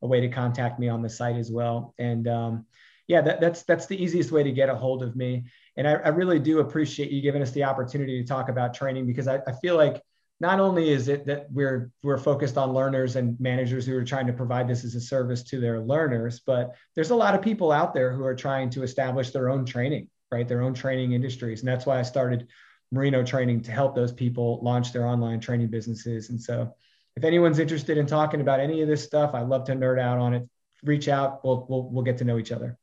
[0.02, 1.94] a way to contact me on the site as well.
[2.00, 2.66] And um,
[3.08, 5.44] yeah, that, that's that's the easiest way to get a hold of me.
[5.78, 9.06] And I, I, really do appreciate you giving us the opportunity to talk about training
[9.06, 10.02] because I, I feel like
[10.42, 14.28] not only is it that we're we're focused on learners and managers who are trying
[14.28, 17.72] to provide this as a service to their learners but there's a lot of people
[17.72, 20.48] out there who are trying to establish their own training right?
[20.48, 21.60] Their own training industries.
[21.60, 22.48] And that's why i started
[22.94, 26.30] marino training to help those people launch their online training businesses.
[26.30, 26.74] And so
[27.16, 30.18] if anyone's interested in talking about any of this stuff i'd love to nerd out
[30.18, 30.50] on it.
[30.84, 31.44] Reach out.
[31.44, 32.78] We'll we'll, we'll get to know each other.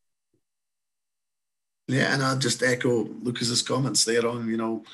[1.89, 4.85] Yeah and i'll just echo lucas's comments there on you know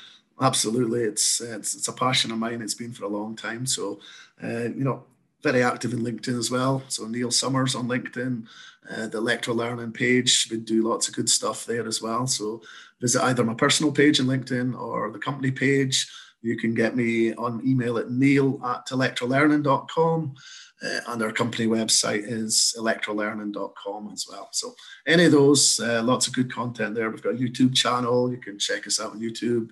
[0.41, 2.61] Absolutely, it's, it's it's a passion of mine.
[2.61, 3.65] It's been for a long time.
[3.65, 3.99] So,
[4.43, 5.05] uh, you know,
[5.41, 6.83] very active in LinkedIn as well.
[6.87, 8.45] So Neil Summers on LinkedIn,
[8.89, 10.47] uh, the Electra Learning page.
[10.49, 12.25] We do lots of good stuff there as well.
[12.27, 12.61] So
[12.99, 16.09] visit either my personal page in LinkedIn or the company page.
[16.41, 20.35] You can get me on email at neil at electralearning.com.
[20.83, 24.49] Uh, and our company website is electralearning.com as well.
[24.51, 24.75] So
[25.07, 27.09] any of those, uh, lots of good content there.
[27.09, 28.29] We've got a YouTube channel.
[28.29, 29.69] You can check us out on YouTube.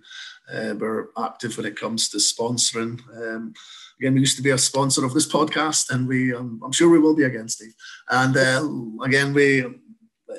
[0.52, 3.00] Uh, we're active when it comes to sponsoring.
[3.16, 3.54] Um,
[4.00, 6.90] again, we used to be a sponsor of this podcast, and we um, I'm sure
[6.90, 7.74] we will be again, Steve.
[8.10, 8.68] And uh,
[9.04, 9.66] again, we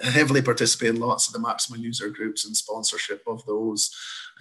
[0.02, 3.90] heavily participate in lots of the Maximo user groups and sponsorship of those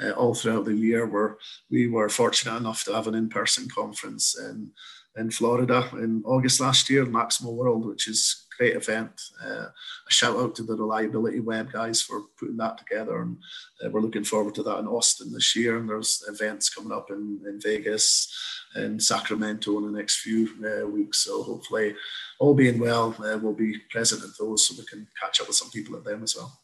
[0.03, 1.05] uh, all throughout the year.
[1.05, 1.38] Where
[1.70, 4.72] we were fortunate enough to have an in-person conference in
[5.16, 9.22] in Florida in August last year, Maximo World, which is great event.
[9.43, 13.22] Uh, a shout out to the Reliability Web guys for putting that together.
[13.22, 13.38] And
[13.84, 15.78] uh, we're looking forward to that in Austin this year.
[15.78, 18.34] And there's events coming up in, in Vegas
[18.76, 21.26] and Sacramento in the next few uh, weeks.
[21.26, 21.93] So hopefully,
[22.39, 25.57] all being well, uh, we'll be present at those so we can catch up with
[25.57, 26.62] some people at them as well.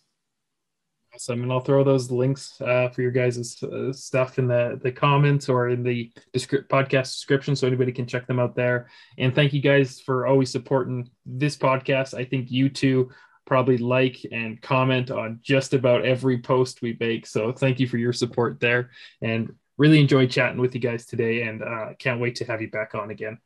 [1.19, 4.91] Awesome, and I'll throw those links uh, for your guys' uh, stuff in the the
[4.93, 8.89] comments or in the descri- podcast description, so anybody can check them out there.
[9.17, 12.13] And thank you guys for always supporting this podcast.
[12.13, 13.09] I think you two
[13.45, 17.27] probably like and comment on just about every post we make.
[17.27, 18.91] So thank you for your support there,
[19.21, 21.41] and really enjoy chatting with you guys today.
[21.41, 23.39] And uh, can't wait to have you back on again.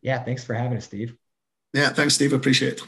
[0.00, 1.14] Yeah, thanks for having us, Steve.
[1.74, 2.32] Yeah, thanks, Steve.
[2.32, 2.82] Appreciate it.